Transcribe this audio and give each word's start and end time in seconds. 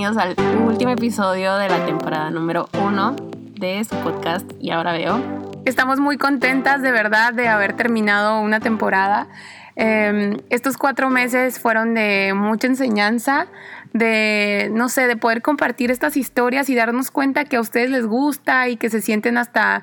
bienvenidos 0.00 0.38
al 0.38 0.62
último 0.62 0.92
episodio 0.92 1.56
de 1.56 1.68
la 1.68 1.84
temporada 1.84 2.30
número 2.30 2.70
uno 2.82 3.14
de 3.58 3.84
su 3.84 3.94
podcast 3.96 4.50
Y 4.58 4.70
ahora 4.70 4.92
veo. 4.92 5.20
Estamos 5.66 6.00
muy 6.00 6.16
contentas 6.16 6.80
de 6.80 6.90
verdad 6.90 7.34
de 7.34 7.48
haber 7.48 7.74
terminado 7.74 8.40
una 8.40 8.60
temporada. 8.60 9.28
Em, 9.76 10.38
estos 10.48 10.78
cuatro 10.78 11.10
meses 11.10 11.58
fueron 11.58 11.92
de 11.92 12.32
mucha 12.34 12.66
enseñanza, 12.66 13.48
de, 13.92 14.70
no 14.72 14.88
sé, 14.88 15.06
de 15.06 15.18
poder 15.18 15.42
compartir 15.42 15.90
estas 15.90 16.16
historias 16.16 16.70
y 16.70 16.74
darnos 16.74 17.10
cuenta 17.10 17.44
que 17.44 17.56
a 17.56 17.60
ustedes 17.60 17.90
les 17.90 18.06
gusta 18.06 18.70
y 18.70 18.78
que 18.78 18.88
se 18.88 19.02
sienten 19.02 19.36
hasta 19.36 19.82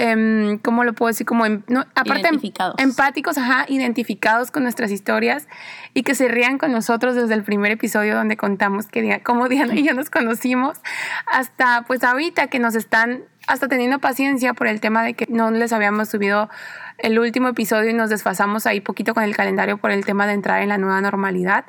eh, 0.00 0.60
¿cómo 0.62 0.84
lo 0.84 0.92
puedo 0.92 1.08
decir? 1.08 1.26
Como, 1.26 1.44
aparte, 1.44 2.20
identificados. 2.20 2.76
empáticos, 2.78 3.36
ajá, 3.36 3.66
identificados 3.68 4.52
con 4.52 4.62
nuestras 4.62 4.92
historias 4.92 5.48
y 5.92 6.04
que 6.04 6.14
se 6.14 6.28
rían 6.28 6.56
con 6.56 6.70
nosotros 6.70 7.16
desde 7.16 7.34
el 7.34 7.42
primer 7.42 7.72
episodio 7.72 8.14
donde 8.14 8.36
contamos 8.36 8.86
que 8.86 9.20
cómo 9.24 9.48
Diana 9.48 9.74
y 9.74 9.82
yo 9.82 9.94
nos 9.94 10.08
conocimos, 10.08 10.78
hasta 11.26 11.82
pues 11.88 12.04
ahorita 12.04 12.46
que 12.46 12.60
nos 12.60 12.76
están 12.76 13.24
hasta 13.48 13.66
teniendo 13.66 13.98
paciencia 13.98 14.54
por 14.54 14.68
el 14.68 14.80
tema 14.80 15.02
de 15.02 15.14
que 15.14 15.26
no 15.28 15.50
les 15.50 15.72
habíamos 15.72 16.08
subido 16.08 16.48
el 16.98 17.18
último 17.18 17.48
episodio 17.48 17.90
y 17.90 17.94
nos 17.94 18.10
desfasamos 18.10 18.66
ahí 18.66 18.80
poquito 18.80 19.14
con 19.14 19.22
el 19.22 19.34
calendario 19.34 19.78
por 19.78 19.90
el 19.90 20.04
tema 20.04 20.26
de 20.26 20.34
entrar 20.34 20.62
en 20.62 20.68
la 20.68 20.78
nueva 20.78 21.00
normalidad. 21.00 21.64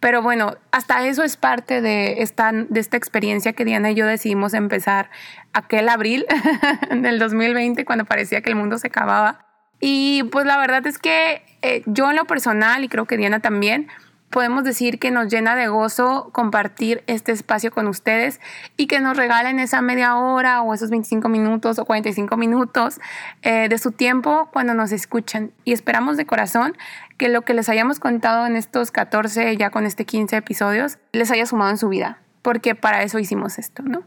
Pero 0.00 0.22
bueno, 0.22 0.56
hasta 0.70 1.06
eso 1.06 1.24
es 1.24 1.36
parte 1.36 1.80
de 1.80 2.22
esta, 2.22 2.52
de 2.52 2.80
esta 2.80 2.96
experiencia 2.96 3.52
que 3.52 3.64
Diana 3.64 3.90
y 3.90 3.94
yo 3.94 4.06
decidimos 4.06 4.54
empezar 4.54 5.10
aquel 5.52 5.88
abril 5.88 6.26
del 6.90 7.18
2020 7.18 7.84
cuando 7.84 8.04
parecía 8.04 8.40
que 8.40 8.50
el 8.50 8.56
mundo 8.56 8.78
se 8.78 8.86
acababa. 8.86 9.46
Y 9.80 10.24
pues 10.24 10.46
la 10.46 10.58
verdad 10.58 10.86
es 10.86 10.98
que 10.98 11.42
eh, 11.62 11.82
yo 11.86 12.10
en 12.10 12.16
lo 12.16 12.24
personal, 12.24 12.84
y 12.84 12.88
creo 12.88 13.06
que 13.06 13.16
Diana 13.16 13.40
también, 13.40 13.88
podemos 14.30 14.64
decir 14.64 14.98
que 14.98 15.10
nos 15.10 15.28
llena 15.28 15.56
de 15.56 15.68
gozo 15.68 16.30
compartir 16.32 17.02
este 17.06 17.32
espacio 17.32 17.70
con 17.70 17.86
ustedes 17.86 18.40
y 18.76 18.86
que 18.86 19.00
nos 19.00 19.16
regalen 19.16 19.58
esa 19.58 19.80
media 19.82 20.16
hora 20.16 20.62
o 20.62 20.74
esos 20.74 20.90
25 20.90 21.28
minutos 21.28 21.78
o 21.78 21.84
45 21.84 22.36
minutos 22.36 23.00
eh, 23.42 23.68
de 23.68 23.78
su 23.78 23.92
tiempo 23.92 24.48
cuando 24.52 24.74
nos 24.74 24.92
escuchan. 24.92 25.52
Y 25.64 25.72
esperamos 25.72 26.16
de 26.16 26.26
corazón 26.26 26.76
que 27.16 27.28
lo 27.28 27.42
que 27.42 27.54
les 27.54 27.68
hayamos 27.68 28.00
contado 28.00 28.46
en 28.46 28.56
estos 28.56 28.90
14, 28.90 29.56
ya 29.56 29.70
con 29.70 29.86
este 29.86 30.04
15 30.04 30.36
episodios, 30.36 30.98
les 31.12 31.30
haya 31.30 31.46
sumado 31.46 31.70
en 31.70 31.78
su 31.78 31.88
vida, 31.88 32.20
porque 32.42 32.74
para 32.74 33.02
eso 33.02 33.18
hicimos 33.18 33.58
esto, 33.58 33.82
¿no? 33.82 34.04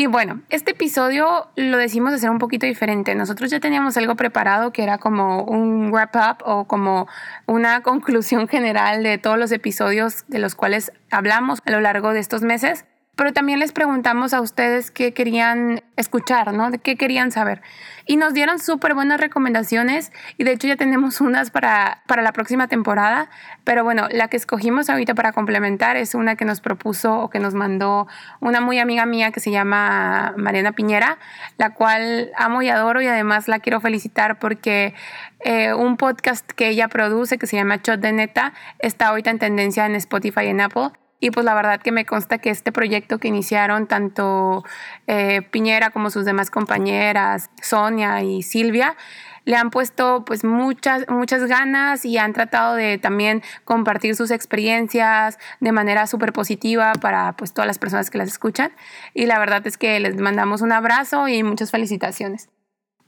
Y 0.00 0.06
bueno, 0.06 0.40
este 0.48 0.70
episodio 0.70 1.50
lo 1.56 1.76
decimos 1.76 2.14
hacer 2.14 2.30
un 2.30 2.38
poquito 2.38 2.64
diferente. 2.64 3.14
Nosotros 3.14 3.50
ya 3.50 3.60
teníamos 3.60 3.98
algo 3.98 4.16
preparado 4.16 4.72
que 4.72 4.82
era 4.82 4.96
como 4.96 5.42
un 5.42 5.92
wrap 5.92 6.16
up 6.16 6.42
o 6.46 6.64
como 6.64 7.06
una 7.44 7.82
conclusión 7.82 8.48
general 8.48 9.02
de 9.02 9.18
todos 9.18 9.36
los 9.36 9.52
episodios 9.52 10.24
de 10.26 10.38
los 10.38 10.54
cuales 10.54 10.90
hablamos 11.10 11.58
a 11.66 11.70
lo 11.70 11.82
largo 11.82 12.14
de 12.14 12.20
estos 12.20 12.40
meses 12.40 12.86
pero 13.20 13.34
también 13.34 13.58
les 13.58 13.72
preguntamos 13.72 14.32
a 14.32 14.40
ustedes 14.40 14.90
qué 14.90 15.12
querían 15.12 15.82
escuchar, 15.96 16.54
¿no? 16.54 16.70
Qué 16.82 16.96
querían 16.96 17.32
saber. 17.32 17.60
Y 18.06 18.16
nos 18.16 18.32
dieron 18.32 18.58
súper 18.58 18.94
buenas 18.94 19.20
recomendaciones 19.20 20.10
y 20.38 20.44
de 20.44 20.52
hecho 20.52 20.68
ya 20.68 20.76
tenemos 20.76 21.20
unas 21.20 21.50
para, 21.50 22.02
para 22.06 22.22
la 22.22 22.32
próxima 22.32 22.66
temporada, 22.66 23.28
pero 23.62 23.84
bueno, 23.84 24.08
la 24.10 24.28
que 24.28 24.38
escogimos 24.38 24.88
ahorita 24.88 25.14
para 25.14 25.32
complementar 25.32 25.98
es 25.98 26.14
una 26.14 26.34
que 26.34 26.46
nos 26.46 26.62
propuso 26.62 27.20
o 27.20 27.28
que 27.28 27.40
nos 27.40 27.52
mandó 27.52 28.08
una 28.40 28.62
muy 28.62 28.78
amiga 28.78 29.04
mía 29.04 29.32
que 29.32 29.40
se 29.40 29.50
llama 29.50 30.32
Mariana 30.38 30.72
Piñera, 30.72 31.18
la 31.58 31.74
cual 31.74 32.30
amo 32.38 32.62
y 32.62 32.70
adoro 32.70 33.02
y 33.02 33.06
además 33.06 33.48
la 33.48 33.58
quiero 33.58 33.82
felicitar 33.82 34.38
porque 34.38 34.94
eh, 35.40 35.74
un 35.74 35.98
podcast 35.98 36.50
que 36.52 36.70
ella 36.70 36.88
produce 36.88 37.36
que 37.36 37.46
se 37.46 37.56
llama 37.56 37.80
Shot 37.84 38.00
de 38.00 38.12
Neta 38.12 38.54
está 38.78 39.08
ahorita 39.08 39.28
en 39.28 39.38
tendencia 39.38 39.84
en 39.84 39.94
Spotify 39.94 40.44
y 40.44 40.48
en 40.48 40.62
Apple 40.62 40.99
y 41.20 41.30
pues 41.30 41.44
la 41.44 41.54
verdad 41.54 41.80
que 41.80 41.92
me 41.92 42.06
consta 42.06 42.38
que 42.38 42.50
este 42.50 42.72
proyecto 42.72 43.18
que 43.18 43.28
iniciaron 43.28 43.86
tanto 43.86 44.64
eh, 45.06 45.42
Piñera 45.50 45.90
como 45.90 46.10
sus 46.10 46.24
demás 46.24 46.50
compañeras, 46.50 47.50
Sonia 47.62 48.22
y 48.22 48.42
Silvia, 48.42 48.96
le 49.44 49.56
han 49.56 49.70
puesto 49.70 50.24
pues 50.24 50.44
muchas, 50.44 51.06
muchas 51.08 51.44
ganas 51.44 52.04
y 52.04 52.18
han 52.18 52.32
tratado 52.32 52.74
de 52.74 52.98
también 52.98 53.42
compartir 53.64 54.16
sus 54.16 54.30
experiencias 54.30 55.38
de 55.60 55.72
manera 55.72 56.06
súper 56.06 56.32
positiva 56.32 56.92
para 57.00 57.34
pues 57.36 57.52
todas 57.52 57.66
las 57.66 57.78
personas 57.78 58.10
que 58.10 58.18
las 58.18 58.28
escuchan. 58.28 58.72
Y 59.14 59.26
la 59.26 59.38
verdad 59.38 59.66
es 59.66 59.76
que 59.76 60.00
les 60.00 60.16
mandamos 60.16 60.62
un 60.62 60.72
abrazo 60.72 61.28
y 61.28 61.42
muchas 61.42 61.70
felicitaciones. 61.70 62.48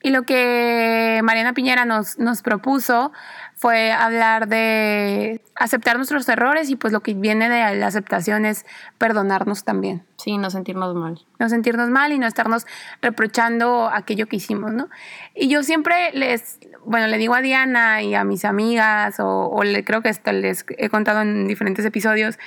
Y 0.02 0.10
lo 0.10 0.22
que 0.22 1.20
Mariana 1.22 1.54
Piñera 1.54 1.84
nos, 1.84 2.18
nos 2.18 2.42
propuso 2.42 3.12
fue 3.54 3.92
hablar 3.92 4.48
de 4.48 5.40
aceptar 5.54 5.96
nuestros 5.96 6.28
errores 6.28 6.68
y 6.70 6.76
pues 6.76 6.92
lo 6.92 7.00
que 7.00 7.14
viene 7.14 7.48
de 7.48 7.76
la 7.76 7.86
aceptación 7.86 8.44
es 8.44 8.66
perdonarnos 8.98 9.62
también. 9.62 10.04
Sí, 10.16 10.38
no 10.38 10.50
sentirnos 10.50 10.96
mal. 10.96 11.24
No 11.38 11.48
sentirnos 11.48 11.88
mal 11.88 12.10
y 12.12 12.18
no 12.18 12.26
estarnos 12.26 12.66
reprochando 13.00 13.88
aquello 13.88 14.26
que 14.26 14.36
hicimos, 14.36 14.72
¿no? 14.72 14.88
Y 15.34 15.48
yo 15.48 15.62
siempre 15.62 16.10
les, 16.12 16.58
bueno, 16.84 17.06
le 17.06 17.18
digo 17.18 17.34
a 17.34 17.40
Diana 17.40 18.02
y 18.02 18.16
a 18.16 18.24
mis 18.24 18.44
amigas, 18.44 19.20
o, 19.20 19.48
o 19.48 19.62
le, 19.62 19.84
creo 19.84 20.02
que 20.02 20.08
hasta 20.08 20.32
les 20.32 20.64
he 20.78 20.88
contado 20.88 21.22
en 21.22 21.46
diferentes 21.46 21.84
episodios, 21.84 22.38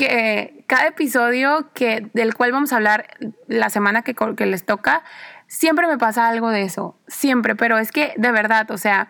que 0.00 0.64
cada 0.66 0.86
episodio 0.86 1.68
que, 1.74 2.08
del 2.14 2.34
cual 2.34 2.52
vamos 2.52 2.72
a 2.72 2.76
hablar 2.76 3.06
la 3.48 3.68
semana 3.68 4.02
que, 4.02 4.14
que 4.14 4.46
les 4.46 4.64
toca, 4.64 5.04
siempre 5.50 5.88
me 5.88 5.98
pasa 5.98 6.28
algo 6.28 6.50
de 6.50 6.62
eso, 6.62 6.96
siempre, 7.08 7.56
pero 7.56 7.76
es 7.76 7.90
que 7.90 8.14
de 8.16 8.30
verdad, 8.30 8.70
o 8.70 8.78
sea, 8.78 9.08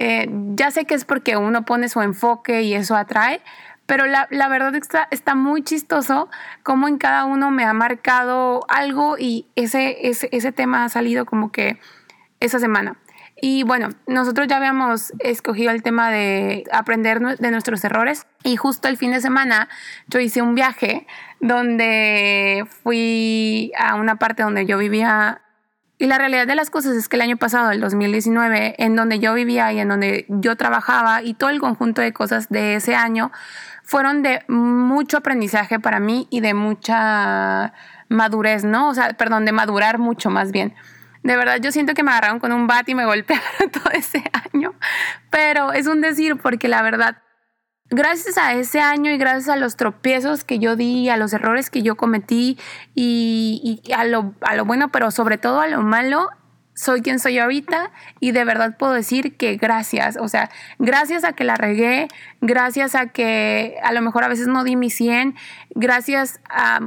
eh, 0.00 0.28
ya 0.28 0.72
sé 0.72 0.86
que 0.86 0.94
es 0.94 1.04
porque 1.04 1.36
uno 1.36 1.64
pone 1.64 1.88
su 1.88 2.02
enfoque 2.02 2.62
y 2.62 2.74
eso 2.74 2.96
atrae, 2.96 3.40
pero 3.86 4.04
la, 4.06 4.26
verdad 4.48 4.74
está, 4.74 5.06
está 5.12 5.36
muy 5.36 5.62
chistoso 5.62 6.28
cómo 6.64 6.88
en 6.88 6.98
cada 6.98 7.24
uno 7.24 7.52
me 7.52 7.64
ha 7.64 7.72
marcado 7.72 8.66
algo 8.68 9.16
y 9.18 9.46
ese, 9.54 10.08
ese, 10.08 10.28
ese 10.32 10.50
tema 10.50 10.84
ha 10.84 10.88
salido 10.88 11.24
como 11.24 11.52
que 11.52 11.78
esa 12.40 12.58
semana. 12.58 12.98
Y 13.40 13.62
bueno, 13.62 13.90
nosotros 14.08 14.48
ya 14.48 14.56
habíamos 14.56 15.12
escogido 15.20 15.70
el 15.70 15.84
tema 15.84 16.10
de 16.10 16.64
aprender 16.72 17.20
de 17.20 17.50
nuestros 17.52 17.84
errores 17.84 18.26
y 18.42 18.56
justo 18.56 18.88
el 18.88 18.96
fin 18.96 19.12
de 19.12 19.20
semana 19.20 19.68
yo 20.08 20.18
hice 20.18 20.42
un 20.42 20.56
viaje 20.56 21.06
donde 21.38 22.66
fui 22.82 23.70
a 23.78 23.94
una 23.94 24.16
parte 24.16 24.42
donde 24.42 24.66
yo 24.66 24.76
vivía 24.76 25.40
y 25.98 26.06
la 26.06 26.16
realidad 26.16 26.46
de 26.46 26.54
las 26.54 26.70
cosas 26.70 26.96
es 26.96 27.08
que 27.08 27.16
el 27.16 27.22
año 27.22 27.36
pasado, 27.36 27.72
el 27.72 27.80
2019, 27.80 28.76
en 28.78 28.94
donde 28.94 29.18
yo 29.18 29.34
vivía 29.34 29.72
y 29.72 29.80
en 29.80 29.88
donde 29.88 30.26
yo 30.28 30.56
trabajaba 30.56 31.22
y 31.22 31.34
todo 31.34 31.50
el 31.50 31.58
conjunto 31.58 32.00
de 32.00 32.12
cosas 32.12 32.48
de 32.48 32.76
ese 32.76 32.94
año 32.94 33.32
fueron 33.82 34.22
de 34.22 34.44
mucho 34.46 35.16
aprendizaje 35.16 35.80
para 35.80 35.98
mí 35.98 36.28
y 36.30 36.40
de 36.40 36.54
mucha 36.54 37.72
madurez, 38.08 38.64
¿no? 38.64 38.90
O 38.90 38.94
sea, 38.94 39.14
perdón, 39.14 39.44
de 39.44 39.50
madurar 39.50 39.98
mucho 39.98 40.30
más 40.30 40.52
bien. 40.52 40.74
De 41.24 41.36
verdad, 41.36 41.58
yo 41.60 41.72
siento 41.72 41.94
que 41.94 42.04
me 42.04 42.12
agarraron 42.12 42.38
con 42.38 42.52
un 42.52 42.68
bat 42.68 42.88
y 42.88 42.94
me 42.94 43.04
golpearon 43.04 43.44
todo 43.72 43.90
ese 43.92 44.22
año, 44.52 44.74
pero 45.30 45.72
es 45.72 45.88
un 45.88 46.00
decir 46.00 46.36
porque 46.36 46.68
la 46.68 46.82
verdad 46.82 47.22
gracias 47.90 48.38
a 48.38 48.54
ese 48.54 48.80
año 48.80 49.10
y 49.10 49.18
gracias 49.18 49.48
a 49.48 49.56
los 49.56 49.76
tropiezos 49.76 50.44
que 50.44 50.58
yo 50.58 50.76
di, 50.76 51.08
a 51.08 51.16
los 51.16 51.32
errores 51.32 51.70
que 51.70 51.82
yo 51.82 51.96
cometí 51.96 52.58
y, 52.94 53.80
a, 53.96 54.04
lo, 54.04 54.34
a 54.42 54.54
lo 54.54 54.64
bueno, 54.64 54.90
pero 54.90 55.10
sobre 55.10 55.38
todo 55.38 55.60
a 55.60 55.68
lo 55.68 55.82
malo, 55.82 56.28
soy 56.74 57.02
quien 57.02 57.18
soy 57.18 57.38
ahorita 57.38 57.90
y 58.20 58.30
de 58.30 58.44
verdad 58.44 58.76
puedo 58.78 58.92
decir 58.92 59.36
que 59.36 59.56
gracias, 59.56 60.16
o 60.16 60.28
sea, 60.28 60.48
gracias 60.78 61.24
a 61.24 61.32
que 61.32 61.42
la 61.42 61.56
regué, 61.56 62.08
gracias 62.40 62.94
a 62.94 63.06
que 63.06 63.76
a 63.82 63.92
lo 63.92 64.00
mejor 64.00 64.22
a 64.22 64.28
veces 64.28 64.46
no 64.46 64.62
di 64.62 64.76
mi 64.76 64.90
100, 64.90 65.34
gracias 65.70 66.40
a 66.48 66.80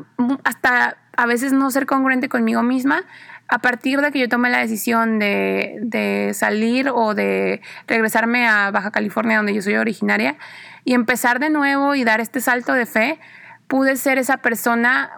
hasta 0.43 0.97
a 1.17 1.25
veces 1.25 1.51
no 1.51 1.69
ser 1.71 1.85
congruente 1.85 2.29
conmigo 2.29 2.63
misma, 2.63 3.03
a 3.51 3.59
partir 3.59 3.99
de 3.99 4.11
que 4.11 4.19
yo 4.19 4.29
tomé 4.29 4.49
la 4.49 4.59
decisión 4.59 5.19
de, 5.19 5.77
de 5.81 6.31
salir 6.33 6.89
o 6.89 7.13
de 7.13 7.61
regresarme 7.85 8.47
a 8.47 8.71
Baja 8.71 8.91
California, 8.91 9.37
donde 9.37 9.53
yo 9.53 9.61
soy 9.61 9.75
originaria, 9.75 10.37
y 10.85 10.93
empezar 10.93 11.39
de 11.39 11.49
nuevo 11.49 11.93
y 11.93 12.05
dar 12.05 12.21
este 12.21 12.39
salto 12.39 12.71
de 12.71 12.85
fe, 12.85 13.19
pude 13.67 13.97
ser 13.97 14.17
esa 14.17 14.37
persona 14.37 15.11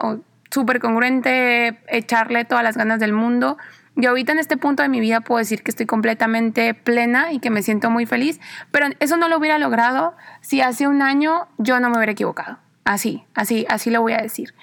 súper 0.49 0.79
congruente, 0.79 1.79
echarle 1.87 2.43
todas 2.43 2.63
las 2.63 2.75
ganas 2.75 2.99
del 2.99 3.13
mundo. 3.13 3.59
Y 3.95 4.07
ahorita 4.07 4.31
en 4.31 4.39
este 4.39 4.57
punto 4.57 4.81
de 4.81 4.89
mi 4.89 4.99
vida 4.99 5.21
puedo 5.21 5.37
decir 5.37 5.61
que 5.61 5.69
estoy 5.69 5.85
completamente 5.85 6.73
plena 6.73 7.31
y 7.33 7.39
que 7.39 7.51
me 7.51 7.61
siento 7.61 7.91
muy 7.91 8.07
feliz, 8.07 8.41
pero 8.71 8.87
eso 8.99 9.15
no 9.15 9.29
lo 9.29 9.37
hubiera 9.37 9.59
logrado 9.59 10.15
si 10.41 10.61
hace 10.61 10.87
un 10.87 11.03
año 11.03 11.47
yo 11.59 11.79
no 11.79 11.91
me 11.91 11.97
hubiera 11.97 12.13
equivocado. 12.13 12.57
Así, 12.83 13.23
así, 13.35 13.65
así 13.69 13.91
lo 13.91 14.01
voy 14.01 14.13
a 14.13 14.17
decir. 14.17 14.53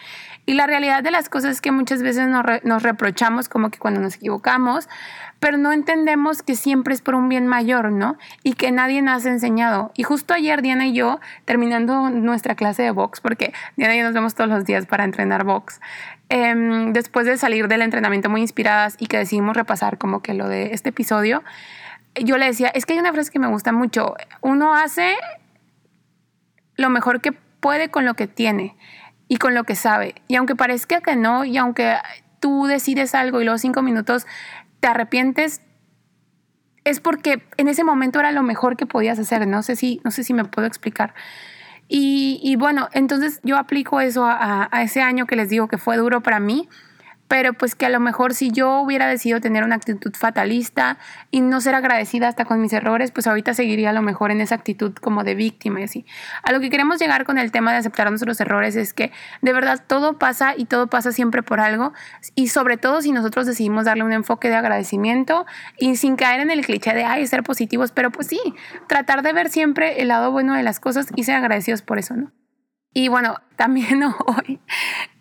Y 0.51 0.55
la 0.55 0.67
realidad 0.67 1.05
de 1.05 1.13
las 1.13 1.29
cosas 1.29 1.53
es 1.53 1.61
que 1.61 1.71
muchas 1.71 2.03
veces 2.03 2.27
nos, 2.27 2.83
reprochamos 2.83 3.49
como 3.49 3.71
que 3.71 3.79
cuando 3.79 4.01
nos 4.01 4.17
equivocamos, 4.17 4.89
pero 5.39 5.59
no 5.59 5.71
entendemos 5.71 6.43
que 6.43 6.57
siempre 6.57 6.93
es 6.93 7.03
por 7.03 7.15
un 7.15 7.29
bien 7.29 7.47
mayor, 7.47 7.93
¿no? 7.93 8.19
Y 8.43 8.55
que 8.55 8.73
nadie 8.73 9.01
nos 9.01 9.25
ha 9.25 9.29
enseñado. 9.29 9.93
Y 9.95 10.03
justo 10.03 10.35
ayer 10.35 10.61
Diana 10.61 10.89
y 10.89 10.93
yo, 10.93 11.21
terminando 11.45 12.11
nuestra 12.11 12.57
clase 12.57 12.83
de 12.83 12.91
box, 12.91 13.21
porque 13.21 13.53
Diana 13.77 13.95
y 13.95 13.99
yo 13.99 14.05
nos 14.05 14.13
vemos 14.13 14.35
todos 14.35 14.51
los 14.51 14.65
días 14.65 14.87
para 14.87 15.05
entrenar 15.05 15.45
box, 15.45 15.81
em, 16.31 16.93
después 16.93 17.27
de 17.27 17.37
salir 17.37 17.69
del 17.69 17.83
entrenamiento 17.83 18.29
muy 18.29 18.41
inspiradas 18.41 18.97
y 18.99 19.07
que 19.07 19.19
decidimos 19.19 19.57
repasar 19.57 19.99
como 19.99 20.21
que 20.21 20.35
lo 20.35 20.49
de 20.49 20.75
este 20.75 20.89
episodio, 20.89 21.45
yo 22.17 22.39
le 22.39 22.47
decía, 22.47 22.73
es 22.75 22.87
que 22.87 22.95
hay 22.95 22.99
una 22.99 23.13
frase 23.13 23.31
que 23.31 23.39
me 23.39 23.47
gusta 23.47 23.71
mucho, 23.71 24.17
uno 24.41 24.75
hace 24.75 25.15
lo 26.75 26.91
mejor 26.91 27.21
que 27.21 27.31
puede 27.31 27.93
con 27.93 28.05
lo 28.05 28.15
que 28.15 28.27
tiene. 28.27 28.75
Y 29.31 29.37
con 29.37 29.55
lo 29.55 29.63
que 29.63 29.77
sabe. 29.77 30.17
Y 30.27 30.35
aunque 30.35 30.57
parezca 30.57 31.01
que 31.01 31.15
no, 31.15 31.45
y 31.45 31.57
aunque 31.57 31.95
tú 32.41 32.67
decides 32.67 33.15
algo 33.15 33.41
y 33.41 33.45
luego 33.45 33.59
cinco 33.59 33.81
minutos 33.81 34.27
te 34.81 34.89
arrepientes, 34.89 35.63
es 36.83 36.99
porque 36.99 37.47
en 37.57 37.69
ese 37.69 37.85
momento 37.85 38.19
era 38.19 38.33
lo 38.33 38.43
mejor 38.43 38.77
que 38.77 38.87
podías 38.87 39.21
hacer. 39.21 39.47
No 39.47 39.63
sé 39.63 39.77
si, 39.77 40.01
no 40.03 40.11
sé 40.11 40.25
si 40.25 40.35
me 40.35 40.45
puedo 40.45 40.67
explicar. 40.67 41.15
Y, 41.87 42.57
bueno, 42.57 42.89
entonces 42.93 43.41
yo 43.43 43.57
aplico 43.57 44.01
eso 44.01 44.25
a, 44.25 44.69
a, 44.71 44.83
ese 44.83 45.01
año 45.01 45.27
que 45.27 45.37
les 45.37 45.49
digo 45.49 45.69
que 45.69 45.79
fue 45.79 45.97
duro 45.97 46.23
para 46.23 46.41
mí 46.41 46.69
pero 47.31 47.53
pues 47.53 47.77
que 47.77 47.87
a 47.87 47.91
lo 47.91 48.01
mejor 48.01 48.35
si 48.35 48.51
yo 48.51 48.81
hubiera 48.81 49.07
decidido 49.07 49.41
tener 49.41 49.63
una 49.63 49.77
actitud 49.77 50.13
fatalista 50.17 50.99
y 51.31 51.43
no 51.43 51.61
ser 51.61 51.77
agradecida 51.77 52.27
hasta 52.27 52.45
con 52.45 52.61
mis 52.61 52.73
errores, 52.73 53.13
pues 53.13 53.29
ahorita 53.29 53.55
seguiría 53.55 53.91
a 53.91 53.93
lo 53.93 54.03
mejor 54.03 54.33
en 54.33 54.41
esa 54.41 54.57
actitud 54.57 54.93
como 54.95 55.23
de 55.23 55.37
víctima 55.37 55.81
y 55.81 55.85
así. 55.85 56.05
A 56.43 56.51
lo 56.51 56.59
que 56.59 56.71
queremos 56.71 56.99
llegar 56.99 57.25
con 57.25 57.39
el 57.39 57.53
tema 57.53 57.71
de 57.71 57.79
aceptar 57.79 58.09
nuestros 58.11 58.41
errores 58.41 58.75
es 58.75 58.93
que 58.93 59.13
de 59.43 59.53
verdad 59.53 59.81
todo 59.87 60.19
pasa 60.19 60.55
y 60.57 60.65
todo 60.65 60.89
pasa 60.89 61.13
siempre 61.13 61.45
por 61.45 61.61
algo 61.61 61.93
y 62.35 62.49
sobre 62.49 62.79
todo 62.79 63.01
si 63.01 63.13
nosotros 63.13 63.47
decidimos 63.47 63.85
darle 63.85 64.03
un 64.03 64.13
enfoque 64.13 64.49
de 64.49 64.57
agradecimiento 64.57 65.47
y 65.79 65.95
sin 65.95 66.17
caer 66.17 66.41
en 66.41 66.51
el 66.51 66.67
cliché 66.67 66.95
de, 66.95 67.05
ay, 67.05 67.25
ser 67.29 67.45
positivos, 67.45 67.93
pero 67.93 68.11
pues 68.11 68.27
sí, 68.27 68.41
tratar 68.89 69.23
de 69.23 69.33
ver 69.33 69.51
siempre 69.51 70.03
el 70.03 70.09
lado 70.09 70.33
bueno 70.33 70.55
de 70.55 70.65
las 70.65 70.81
cosas 70.81 71.07
y 71.15 71.23
ser 71.23 71.37
agradecidos 71.37 71.83
por 71.83 72.01
eso, 72.01 72.17
¿no? 72.17 72.33
Y 72.93 73.09
bueno, 73.09 73.37
también 73.57 74.03
hoy, 74.03 74.61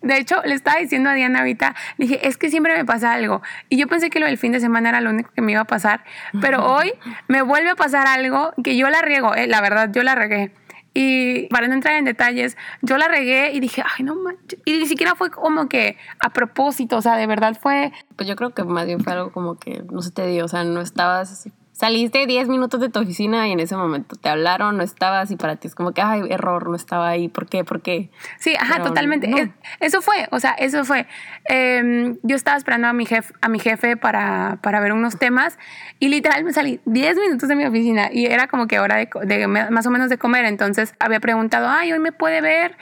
de 0.02 0.18
hecho, 0.18 0.42
le 0.44 0.54
estaba 0.54 0.78
diciendo 0.78 1.10
a 1.10 1.14
Diana 1.14 1.40
ahorita, 1.40 1.74
le 1.98 2.06
dije, 2.06 2.26
es 2.26 2.36
que 2.36 2.50
siempre 2.50 2.76
me 2.76 2.84
pasa 2.84 3.12
algo. 3.12 3.42
Y 3.68 3.76
yo 3.76 3.86
pensé 3.86 4.10
que 4.10 4.20
lo 4.20 4.26
del 4.26 4.38
fin 4.38 4.52
de 4.52 4.60
semana 4.60 4.88
era 4.88 5.00
lo 5.00 5.10
único 5.10 5.30
que 5.32 5.42
me 5.42 5.52
iba 5.52 5.60
a 5.60 5.66
pasar, 5.66 6.04
pero 6.40 6.64
hoy 6.72 6.92
me 7.28 7.42
vuelve 7.42 7.70
a 7.70 7.76
pasar 7.76 8.06
algo 8.06 8.52
que 8.62 8.76
yo 8.76 8.88
la 8.90 9.02
riego, 9.02 9.34
eh, 9.34 9.46
la 9.46 9.60
verdad, 9.60 9.90
yo 9.92 10.02
la 10.02 10.14
regué. 10.14 10.52
Y 10.92 11.46
para 11.48 11.68
no 11.68 11.74
entrar 11.74 11.94
en 11.94 12.04
detalles, 12.04 12.56
yo 12.82 12.98
la 12.98 13.06
regué 13.06 13.52
y 13.52 13.60
dije, 13.60 13.84
ay, 13.96 14.04
no 14.04 14.16
manches. 14.16 14.58
Y 14.64 14.72
ni 14.80 14.86
siquiera 14.86 15.14
fue 15.14 15.30
como 15.30 15.68
que 15.68 15.96
a 16.18 16.30
propósito, 16.30 16.96
o 16.96 17.02
sea, 17.02 17.16
de 17.16 17.28
verdad 17.28 17.56
fue. 17.60 17.92
Pues 18.16 18.28
yo 18.28 18.34
creo 18.34 18.50
que 18.50 18.64
más 18.64 18.86
bien 18.86 18.98
fue 18.98 19.12
algo 19.12 19.30
como 19.30 19.56
que 19.56 19.84
no 19.90 20.02
se 20.02 20.10
te 20.10 20.26
dio, 20.26 20.46
o 20.46 20.48
sea, 20.48 20.64
no 20.64 20.80
estabas 20.80 21.48
saliste 21.80 22.26
10 22.26 22.48
minutos 22.48 22.78
de 22.78 22.90
tu 22.90 23.00
oficina 23.00 23.48
y 23.48 23.52
en 23.52 23.60
ese 23.60 23.74
momento 23.74 24.14
te 24.14 24.28
hablaron, 24.28 24.76
no 24.76 24.82
estabas 24.82 25.30
y 25.30 25.36
para 25.36 25.56
ti 25.56 25.66
es 25.66 25.74
como 25.74 25.92
que, 25.92 26.02
ay, 26.02 26.24
error, 26.28 26.68
no 26.68 26.76
estaba 26.76 27.08
ahí, 27.08 27.28
¿por 27.28 27.48
qué? 27.48 27.64
¿Por 27.64 27.80
qué? 27.80 28.10
Sí, 28.38 28.54
ajá, 28.54 28.82
totalmente. 28.82 29.50
eso 29.80 30.02
fue, 30.02 30.28
o 30.30 30.40
sea, 30.40 30.50
eso 30.52 30.84
fue. 30.84 31.06
Em, 31.46 32.18
yo 32.22 32.36
estaba 32.36 32.58
esperando 32.58 32.86
a 32.86 32.92
mi, 32.92 33.06
jefe, 33.06 33.32
a 33.40 33.48
mi 33.48 33.58
jefe 33.58 33.96
para, 33.96 34.58
para 34.62 34.78
ver 34.80 34.92
unos 34.92 35.18
temas 35.18 35.58
y 35.98 36.08
literal 36.08 36.44
me 36.44 36.52
salí 36.52 36.80
10 36.84 37.16
minutos 37.16 37.48
de 37.48 37.56
mi 37.56 37.64
oficina 37.64 38.10
y 38.12 38.26
era 38.26 38.46
como 38.46 38.66
que 38.66 38.78
hora 38.78 38.96
de, 38.96 39.08
de 39.24 39.46
más 39.46 39.86
o 39.86 39.90
menos 39.90 40.10
de 40.10 40.18
comer, 40.18 40.44
entonces 40.44 40.94
había 40.98 41.18
preguntado, 41.18 41.66
ay, 41.70 41.92
hoy 41.92 41.98
me 41.98 42.12
puede 42.12 42.42
ver. 42.42 42.76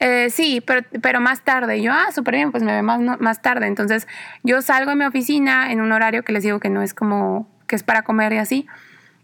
Eh, 0.00 0.30
sí, 0.30 0.60
pero, 0.60 0.80
pero 1.02 1.20
más 1.20 1.42
tarde. 1.42 1.76
Y 1.76 1.82
yo, 1.82 1.92
ah, 1.92 2.10
súper 2.10 2.34
bien, 2.34 2.50
pues 2.50 2.64
me 2.64 2.72
ve 2.72 2.82
más, 2.82 3.00
más 3.20 3.42
tarde. 3.42 3.66
Entonces 3.66 4.08
yo 4.42 4.62
salgo 4.62 4.90
de 4.90 4.96
mi 4.96 5.04
oficina 5.04 5.70
en 5.70 5.82
un 5.82 5.92
horario 5.92 6.24
que 6.24 6.32
les 6.32 6.42
digo 6.42 6.58
que 6.58 6.70
no 6.70 6.80
es 6.80 6.94
como 6.94 7.49
que 7.70 7.76
es 7.76 7.84
para 7.84 8.02
comer 8.02 8.32
y 8.32 8.38
así. 8.38 8.66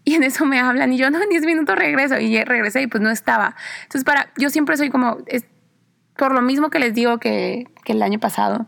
Y 0.05 0.15
en 0.15 0.23
eso 0.23 0.45
me 0.45 0.57
hablan 0.57 0.93
y 0.93 0.97
yo, 0.97 1.11
no, 1.11 1.21
en 1.21 1.29
10 1.29 1.45
minutos 1.45 1.77
regreso. 1.77 2.17
Y 2.17 2.41
regresé 2.45 2.81
y 2.81 2.87
pues 2.87 3.03
no 3.03 3.09
estaba. 3.11 3.57
Entonces, 3.83 4.05
para, 4.05 4.31
yo 4.37 4.49
siempre 4.49 4.77
soy 4.77 4.89
como, 4.89 5.17
es, 5.27 5.45
por 6.15 6.31
lo 6.33 6.41
mismo 6.41 6.69
que 6.69 6.79
les 6.79 6.93
digo 6.93 7.19
que, 7.19 7.67
que 7.83 7.91
el 7.91 8.01
año 8.01 8.17
pasado 8.17 8.67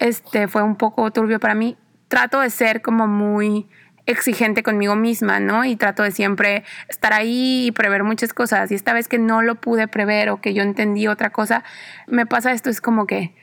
este, 0.00 0.48
fue 0.48 0.64
un 0.64 0.74
poco 0.74 1.12
turbio 1.12 1.38
para 1.38 1.54
mí, 1.54 1.78
trato 2.08 2.40
de 2.40 2.50
ser 2.50 2.82
como 2.82 3.06
muy 3.06 3.68
exigente 4.06 4.64
conmigo 4.64 4.96
misma, 4.96 5.38
¿no? 5.38 5.64
Y 5.64 5.76
trato 5.76 6.02
de 6.02 6.10
siempre 6.10 6.64
estar 6.88 7.12
ahí 7.12 7.66
y 7.68 7.70
prever 7.70 8.02
muchas 8.02 8.34
cosas. 8.34 8.72
Y 8.72 8.74
esta 8.74 8.92
vez 8.92 9.06
que 9.06 9.20
no 9.20 9.40
lo 9.40 9.60
pude 9.60 9.86
prever 9.86 10.30
o 10.30 10.40
que 10.40 10.52
yo 10.52 10.64
entendí 10.64 11.06
otra 11.06 11.30
cosa, 11.30 11.62
me 12.08 12.26
pasa 12.26 12.50
esto, 12.50 12.70
es 12.70 12.80
como 12.80 13.06
que, 13.06 13.36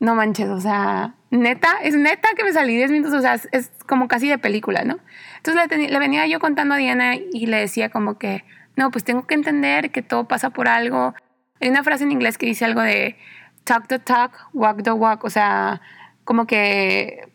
no 0.00 0.14
manches, 0.14 0.48
o 0.48 0.60
sea, 0.60 1.14
neta, 1.30 1.68
es 1.82 1.94
neta 1.94 2.30
que 2.34 2.42
me 2.42 2.52
salí 2.52 2.74
10 2.74 2.90
minutos, 2.90 3.14
o 3.14 3.20
sea, 3.20 3.34
es, 3.52 3.70
como 3.86 4.08
casi 4.08 4.28
de 4.28 4.38
película, 4.38 4.82
¿no? 4.82 4.98
Entonces 5.36 5.90
le, 5.90 5.98
venía 5.98 6.26
yo 6.26 6.40
contando 6.40 6.74
a 6.74 6.78
Diana 6.78 7.16
y 7.16 7.46
le 7.46 7.58
decía 7.58 7.90
como 7.90 8.18
que, 8.18 8.44
no, 8.76 8.90
pues 8.90 9.04
tengo 9.04 9.26
que 9.26 9.34
entender 9.34 9.90
que 9.90 10.02
todo 10.02 10.26
pasa 10.26 10.50
por 10.50 10.68
algo. 10.68 11.14
Hay 11.60 11.68
una 11.68 11.84
frase 11.84 12.04
en 12.04 12.12
inglés 12.12 12.38
que 12.38 12.46
dice 12.46 12.64
algo 12.64 12.80
de 12.80 13.16
talk 13.64 13.88
the 13.88 13.98
talk, 13.98 14.32
walk 14.54 14.82
the 14.82 14.92
walk, 14.92 15.22
o 15.24 15.30
sea, 15.30 15.82
como 16.24 16.46
que 16.46 17.29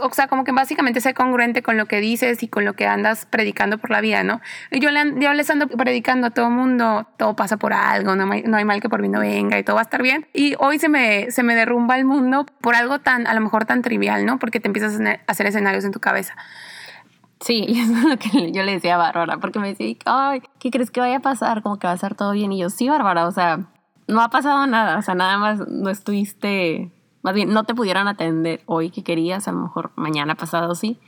o 0.00 0.12
sea, 0.12 0.28
como 0.28 0.44
que 0.44 0.52
básicamente 0.52 1.00
ser 1.00 1.14
congruente 1.14 1.62
con 1.62 1.76
lo 1.76 1.86
que 1.86 2.00
dices 2.00 2.42
y 2.42 2.48
con 2.48 2.64
lo 2.64 2.74
que 2.74 2.86
andas 2.86 3.26
predicando 3.26 3.78
por 3.78 3.90
la 3.90 4.00
vida, 4.00 4.22
¿no? 4.22 4.40
Yo, 4.70 4.90
le, 4.90 5.14
yo 5.20 5.32
les 5.32 5.50
ando 5.50 5.68
predicando 5.68 6.28
a 6.28 6.30
todo 6.30 6.50
mundo, 6.50 7.06
todo 7.16 7.36
pasa 7.36 7.56
por 7.56 7.72
algo, 7.72 8.16
no 8.16 8.26
no 8.26 8.56
hay 8.56 8.64
mal 8.64 8.80
que 8.80 8.88
por 8.88 9.00
mí 9.02 9.08
no 9.08 9.20
venga 9.20 9.58
y 9.58 9.64
todo 9.64 9.76
va 9.76 9.82
a 9.82 9.84
estar 9.84 10.02
bien. 10.02 10.26
Y 10.32 10.54
hoy 10.58 10.78
se 10.78 10.88
me, 10.88 11.30
se 11.30 11.42
me 11.42 11.54
derrumba 11.54 11.96
el 11.96 12.04
mundo 12.04 12.46
por 12.60 12.74
algo 12.74 12.98
tan, 13.00 13.26
a 13.26 13.34
lo 13.34 13.40
mejor 13.40 13.64
tan 13.64 13.82
trivial, 13.82 14.26
¿no? 14.26 14.38
Porque 14.38 14.60
te 14.60 14.68
empiezas 14.68 15.00
a 15.00 15.20
hacer 15.26 15.46
escenarios 15.46 15.84
en 15.84 15.92
tu 15.92 16.00
cabeza. 16.00 16.34
Sí, 17.40 17.64
y 17.68 17.80
eso 17.80 17.92
es 17.92 18.04
lo 18.04 18.16
que 18.18 18.52
yo 18.52 18.62
le 18.62 18.72
decía 18.72 18.94
a 18.94 18.98
Bárbara, 18.98 19.38
porque 19.38 19.58
me 19.58 19.68
decía, 19.68 19.94
ay, 20.06 20.42
¿qué 20.58 20.70
crees 20.70 20.90
que 20.90 21.00
vaya 21.00 21.16
a 21.16 21.20
pasar? 21.20 21.62
Como 21.62 21.78
que 21.78 21.86
va 21.86 21.92
a 21.92 21.96
estar 21.96 22.14
todo 22.14 22.32
bien. 22.32 22.52
Y 22.52 22.60
yo, 22.60 22.70
sí, 22.70 22.88
Bárbara, 22.88 23.26
o 23.26 23.32
sea, 23.32 23.60
no 24.06 24.20
ha 24.22 24.30
pasado 24.30 24.66
nada, 24.66 24.98
o 24.98 25.02
sea, 25.02 25.14
nada 25.14 25.38
más 25.38 25.66
no 25.68 25.90
estuviste 25.90 26.90
más 27.22 27.34
bien 27.34 27.50
no 27.50 27.64
te 27.64 27.74
pudieran 27.74 28.08
atender 28.08 28.62
hoy 28.66 28.90
que 28.90 29.02
querías, 29.02 29.48
a 29.48 29.52
lo 29.52 29.60
mejor 29.60 29.92
mañana 29.96 30.34
pasado 30.34 30.74
sí, 30.74 31.00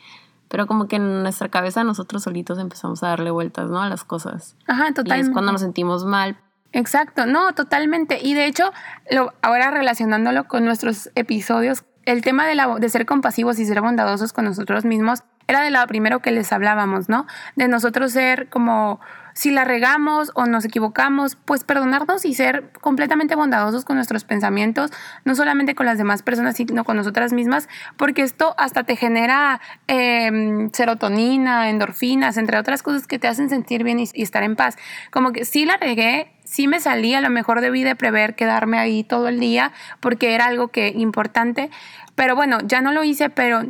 pero 0.48 0.66
como 0.66 0.86
que 0.86 0.96
en 0.96 1.22
nuestra 1.22 1.48
cabeza 1.48 1.82
nosotros 1.82 2.24
solitos 2.24 2.58
empezamos 2.58 3.02
a 3.02 3.08
darle 3.08 3.30
vueltas, 3.30 3.70
¿no? 3.70 3.80
A 3.80 3.88
las 3.88 4.04
cosas. 4.04 4.56
Ajá, 4.66 4.88
totalmente. 4.88 5.16
Y 5.16 5.20
es 5.20 5.30
cuando 5.30 5.52
nos 5.52 5.62
sentimos 5.62 6.04
mal. 6.04 6.36
Exacto, 6.72 7.24
no, 7.24 7.54
totalmente. 7.54 8.18
Y 8.22 8.34
de 8.34 8.46
hecho, 8.46 8.70
lo, 9.10 9.32
ahora 9.40 9.70
relacionándolo 9.70 10.48
con 10.48 10.64
nuestros 10.64 11.10
episodios, 11.14 11.84
el 12.04 12.22
tema 12.22 12.46
de, 12.46 12.54
la, 12.54 12.76
de 12.76 12.88
ser 12.88 13.06
compasivos 13.06 13.58
y 13.58 13.64
ser 13.64 13.80
bondadosos 13.80 14.32
con 14.32 14.44
nosotros 14.44 14.84
mismos 14.84 15.22
era 15.52 15.62
de 15.62 15.70
lo 15.70 15.86
primero 15.86 16.20
que 16.20 16.30
les 16.30 16.52
hablábamos, 16.52 17.08
¿no? 17.08 17.26
De 17.56 17.68
nosotros 17.68 18.12
ser 18.12 18.48
como 18.48 19.00
si 19.34 19.50
la 19.50 19.64
regamos 19.64 20.30
o 20.34 20.46
nos 20.46 20.64
equivocamos, 20.64 21.36
pues 21.36 21.64
perdonarnos 21.64 22.24
y 22.24 22.34
ser 22.34 22.70
completamente 22.80 23.34
bondadosos 23.34 23.84
con 23.84 23.96
nuestros 23.96 24.24
pensamientos, 24.24 24.90
no 25.24 25.34
solamente 25.34 25.74
con 25.74 25.86
las 25.86 25.98
demás 25.98 26.22
personas, 26.22 26.56
sino 26.56 26.84
con 26.84 26.96
nosotras 26.96 27.32
mismas, 27.32 27.68
porque 27.96 28.22
esto 28.22 28.54
hasta 28.58 28.84
te 28.84 28.96
genera 28.96 29.60
em, 29.86 30.70
serotonina, 30.72 31.70
endorfinas, 31.70 32.36
entre 32.36 32.58
otras 32.58 32.82
cosas 32.82 33.06
que 33.06 33.18
te 33.18 33.28
hacen 33.28 33.48
sentir 33.48 33.84
bien 33.84 34.00
y, 34.00 34.22
estar 34.22 34.42
en 34.42 34.56
paz. 34.56 34.76
Como 35.10 35.32
que 35.32 35.44
sí 35.44 35.64
la 35.64 35.76
regué, 35.76 36.32
sí 36.44 36.68
me 36.68 36.80
salí, 36.80 37.14
a 37.14 37.20
lo 37.20 37.30
mejor 37.30 37.60
debí 37.60 37.82
de 37.82 37.96
prever 37.96 38.34
quedarme 38.34 38.78
ahí 38.78 39.04
todo 39.04 39.28
el 39.28 39.40
día 39.40 39.72
porque 40.00 40.34
era 40.34 40.46
algo 40.46 40.68
que 40.68 40.88
importante, 40.88 41.70
pero 42.14 42.36
bueno, 42.36 42.58
ya 42.64 42.82
no 42.82 42.92
lo 42.92 43.04
hice, 43.04 43.30
pero 43.30 43.64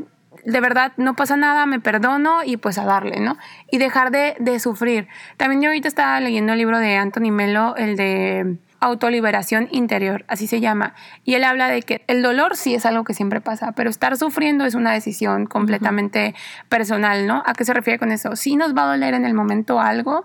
de 0.44 0.60
verdad 0.60 0.92
no 0.96 1.14
pasa 1.14 1.36
nada, 1.36 1.66
me 1.66 1.80
perdono 1.80 2.42
y 2.44 2.56
pues 2.56 2.78
a 2.78 2.84
darle, 2.84 3.20
¿no? 3.20 3.36
Y 3.70 3.78
dejar 3.78 4.10
de, 4.10 4.36
de 4.38 4.58
sufrir. 4.60 5.08
También 5.36 5.62
yo 5.62 5.68
ahorita 5.68 5.88
estaba 5.88 6.20
leyendo 6.20 6.52
el 6.52 6.58
libro 6.58 6.78
de 6.78 6.96
Anthony 6.96 7.30
Melo, 7.30 7.76
el 7.76 7.96
de 7.96 8.58
autoliberación 8.82 9.68
interior, 9.70 10.24
así 10.26 10.48
se 10.48 10.60
llama. 10.60 10.94
Y 11.24 11.34
él 11.34 11.44
habla 11.44 11.68
de 11.68 11.82
que 11.82 12.02
el 12.08 12.20
dolor 12.20 12.56
sí 12.56 12.74
es 12.74 12.84
algo 12.84 13.04
que 13.04 13.14
siempre 13.14 13.40
pasa, 13.40 13.72
pero 13.72 13.88
estar 13.88 14.16
sufriendo 14.16 14.64
es 14.64 14.74
una 14.74 14.92
decisión 14.92 15.46
completamente 15.46 16.34
personal, 16.68 17.28
¿no? 17.28 17.44
¿A 17.46 17.52
qué 17.54 17.64
se 17.64 17.72
refiere 17.72 18.00
con 18.00 18.10
eso? 18.10 18.34
Sí 18.34 18.56
nos 18.56 18.74
va 18.74 18.82
a 18.82 18.86
doler 18.86 19.14
en 19.14 19.24
el 19.24 19.34
momento 19.34 19.80
algo, 19.80 20.24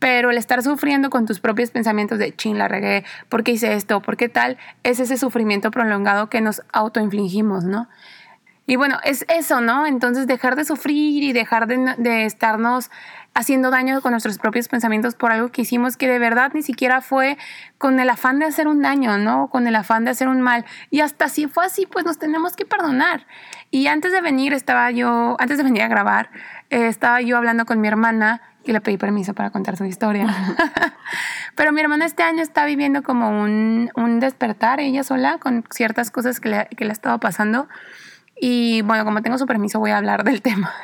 pero 0.00 0.32
el 0.32 0.36
estar 0.36 0.64
sufriendo 0.64 1.10
con 1.10 1.26
tus 1.26 1.38
propios 1.38 1.70
pensamientos 1.70 2.18
de 2.18 2.34
chin, 2.34 2.58
la 2.58 2.66
regué, 2.66 3.04
¿por 3.28 3.44
qué 3.44 3.52
hice 3.52 3.74
esto? 3.74 4.00
¿Por 4.02 4.16
qué 4.16 4.28
tal? 4.28 4.58
Es 4.82 4.98
ese 4.98 5.16
sufrimiento 5.16 5.70
prolongado 5.70 6.28
que 6.28 6.40
nos 6.40 6.62
autoinfligimos, 6.72 7.62
¿no? 7.62 7.88
Y 8.72 8.76
bueno, 8.76 8.96
es 9.04 9.26
eso, 9.28 9.60
¿no? 9.60 9.84
Entonces 9.84 10.26
dejar 10.26 10.56
de 10.56 10.64
sufrir 10.64 11.22
y 11.22 11.34
dejar 11.34 11.66
de, 11.66 12.24
estarnos 12.24 12.90
haciendo 13.34 13.70
daño 13.70 14.00
con 14.00 14.12
nuestros 14.12 14.38
propios 14.38 14.68
pensamientos 14.68 15.14
por 15.14 15.30
algo 15.30 15.50
que 15.50 15.60
hicimos 15.60 15.98
que 15.98 16.08
de 16.08 16.18
verdad 16.18 16.52
ni 16.54 16.62
siquiera 16.62 17.02
fue 17.02 17.36
con 17.76 18.00
el 18.00 18.08
afán 18.08 18.38
de 18.38 18.46
hacer 18.46 18.68
un 18.68 18.80
daño, 18.80 19.18
¿no? 19.18 19.48
Con 19.48 19.66
el 19.66 19.76
afán 19.76 20.06
de 20.06 20.12
hacer 20.12 20.26
un 20.26 20.40
mal. 20.40 20.64
Y 20.88 21.00
hasta 21.00 21.28
si 21.28 21.48
fue 21.48 21.66
así, 21.66 21.84
pues 21.84 22.06
nos 22.06 22.18
tenemos 22.18 22.56
que 22.56 22.64
perdonar. 22.64 23.26
Y 23.70 23.88
antes 23.88 24.10
de 24.10 24.22
venir 24.22 24.54
estaba 24.54 24.90
yo, 24.90 25.36
antes 25.38 25.58
de 25.58 25.64
venir 25.64 25.82
a 25.82 25.88
grabar, 25.88 26.30
eh, 26.70 26.86
estaba 26.86 27.20
yo 27.20 27.36
hablando 27.36 27.66
con 27.66 27.78
mi 27.78 27.88
hermana 27.88 28.40
y 28.64 28.72
le 28.72 28.80
pedí 28.80 28.96
permiso 28.96 29.34
para 29.34 29.50
contar 29.50 29.76
su 29.76 29.84
historia. 29.84 30.26
Pero 31.56 31.72
mi 31.72 31.82
hermana 31.82 32.06
este 32.06 32.22
año 32.22 32.42
está 32.42 32.64
viviendo 32.64 33.02
como 33.02 33.38
un, 33.38 33.90
un 33.96 34.18
despertar 34.18 34.80
ella 34.80 35.04
sola 35.04 35.36
con 35.36 35.62
ciertas 35.70 36.10
cosas 36.10 36.40
que 36.40 36.48
le, 36.48 36.68
que 36.74 36.86
le 36.86 36.92
ha 36.92 36.94
estado 36.94 37.20
pasando. 37.20 37.68
Y 38.36 38.82
bueno, 38.82 39.04
como 39.04 39.22
tengo 39.22 39.38
su 39.38 39.46
permiso, 39.46 39.78
voy 39.78 39.90
a 39.90 39.98
hablar 39.98 40.24
del 40.24 40.42
tema. 40.42 40.72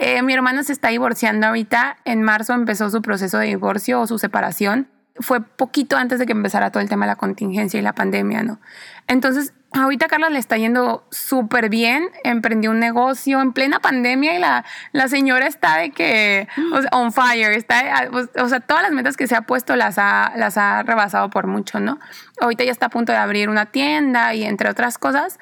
Eh, 0.00 0.22
mi 0.22 0.32
hermano 0.32 0.62
se 0.62 0.72
está 0.72 0.90
divorciando 0.90 1.48
ahorita. 1.48 1.96
En 2.04 2.22
marzo 2.22 2.52
empezó 2.52 2.88
su 2.88 3.02
proceso 3.02 3.38
de 3.38 3.46
divorcio 3.46 4.00
o 4.00 4.06
su 4.06 4.16
separación. 4.16 4.86
fue 5.18 5.40
poquito 5.40 5.96
antes 5.96 6.20
de 6.20 6.26
que 6.26 6.30
empezara 6.30 6.70
todo 6.70 6.80
el 6.80 6.88
tema 6.88 7.04
de 7.04 7.10
la 7.10 7.16
contingencia 7.16 7.80
y 7.80 7.82
la 7.82 7.94
pandemia, 7.94 8.44
¿no? 8.44 8.60
Entonces, 9.08 9.54
ahorita 9.72 10.06
Carla 10.06 10.30
le 10.30 10.38
está 10.38 10.56
yendo 10.56 11.06
súper 11.10 11.68
bien, 11.68 12.08
emprendió 12.24 12.70
un 12.70 12.78
negocio 12.78 13.40
en 13.40 13.52
plena 13.52 13.80
pandemia 13.80 14.34
y 14.34 14.38
la, 14.38 14.64
la 14.92 15.08
señora 15.08 15.46
está 15.46 15.78
de 15.78 15.90
que, 15.90 16.48
o 16.72 16.80
sea, 16.80 16.90
on 16.92 17.12
fire, 17.12 17.52
está, 17.52 18.08
o 18.12 18.48
sea, 18.48 18.60
todas 18.60 18.82
las 18.82 18.92
metas 18.92 19.16
que 19.16 19.26
se 19.26 19.34
ha 19.34 19.42
puesto 19.42 19.76
las 19.76 19.98
ha, 19.98 20.32
las 20.36 20.56
ha 20.56 20.82
rebasado 20.82 21.30
por 21.30 21.46
mucho, 21.46 21.80
¿no? 21.80 21.98
Ahorita 22.40 22.64
ya 22.64 22.70
está 22.70 22.86
a 22.86 22.90
punto 22.90 23.12
de 23.12 23.18
abrir 23.18 23.48
una 23.48 23.66
tienda 23.66 24.34
y 24.34 24.44
entre 24.44 24.70
otras 24.70 24.98
cosas. 24.98 25.38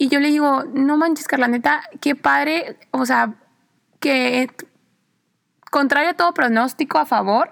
Y 0.00 0.08
yo 0.08 0.18
le 0.18 0.30
digo, 0.30 0.64
no 0.72 0.96
manches, 0.96 1.28
Carla, 1.28 1.46
neta, 1.46 1.82
qué 2.00 2.14
padre, 2.14 2.78
o 2.90 3.04
sea, 3.04 3.34
que 3.98 4.48
contrario 5.70 6.08
a 6.08 6.14
todo 6.14 6.32
pronóstico 6.32 6.96
a 6.96 7.04
favor, 7.04 7.50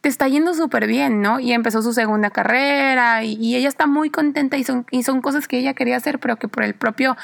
te 0.00 0.08
está 0.08 0.26
yendo 0.26 0.54
súper 0.54 0.88
bien, 0.88 1.22
¿no? 1.22 1.38
Y 1.38 1.52
empezó 1.52 1.82
su 1.82 1.92
segunda 1.92 2.30
carrera 2.30 3.22
y, 3.22 3.54
ella 3.54 3.68
está 3.68 3.86
muy 3.86 4.10
contenta 4.10 4.56
y 4.56 4.64
son, 4.64 4.86
y 4.90 5.04
son 5.04 5.22
cosas 5.22 5.46
que 5.46 5.56
ella 5.56 5.74
quería 5.74 5.96
hacer, 5.96 6.18
pero 6.18 6.34
que 6.34 6.48
por 6.48 6.64
el 6.64 6.74
propio, 6.74 7.16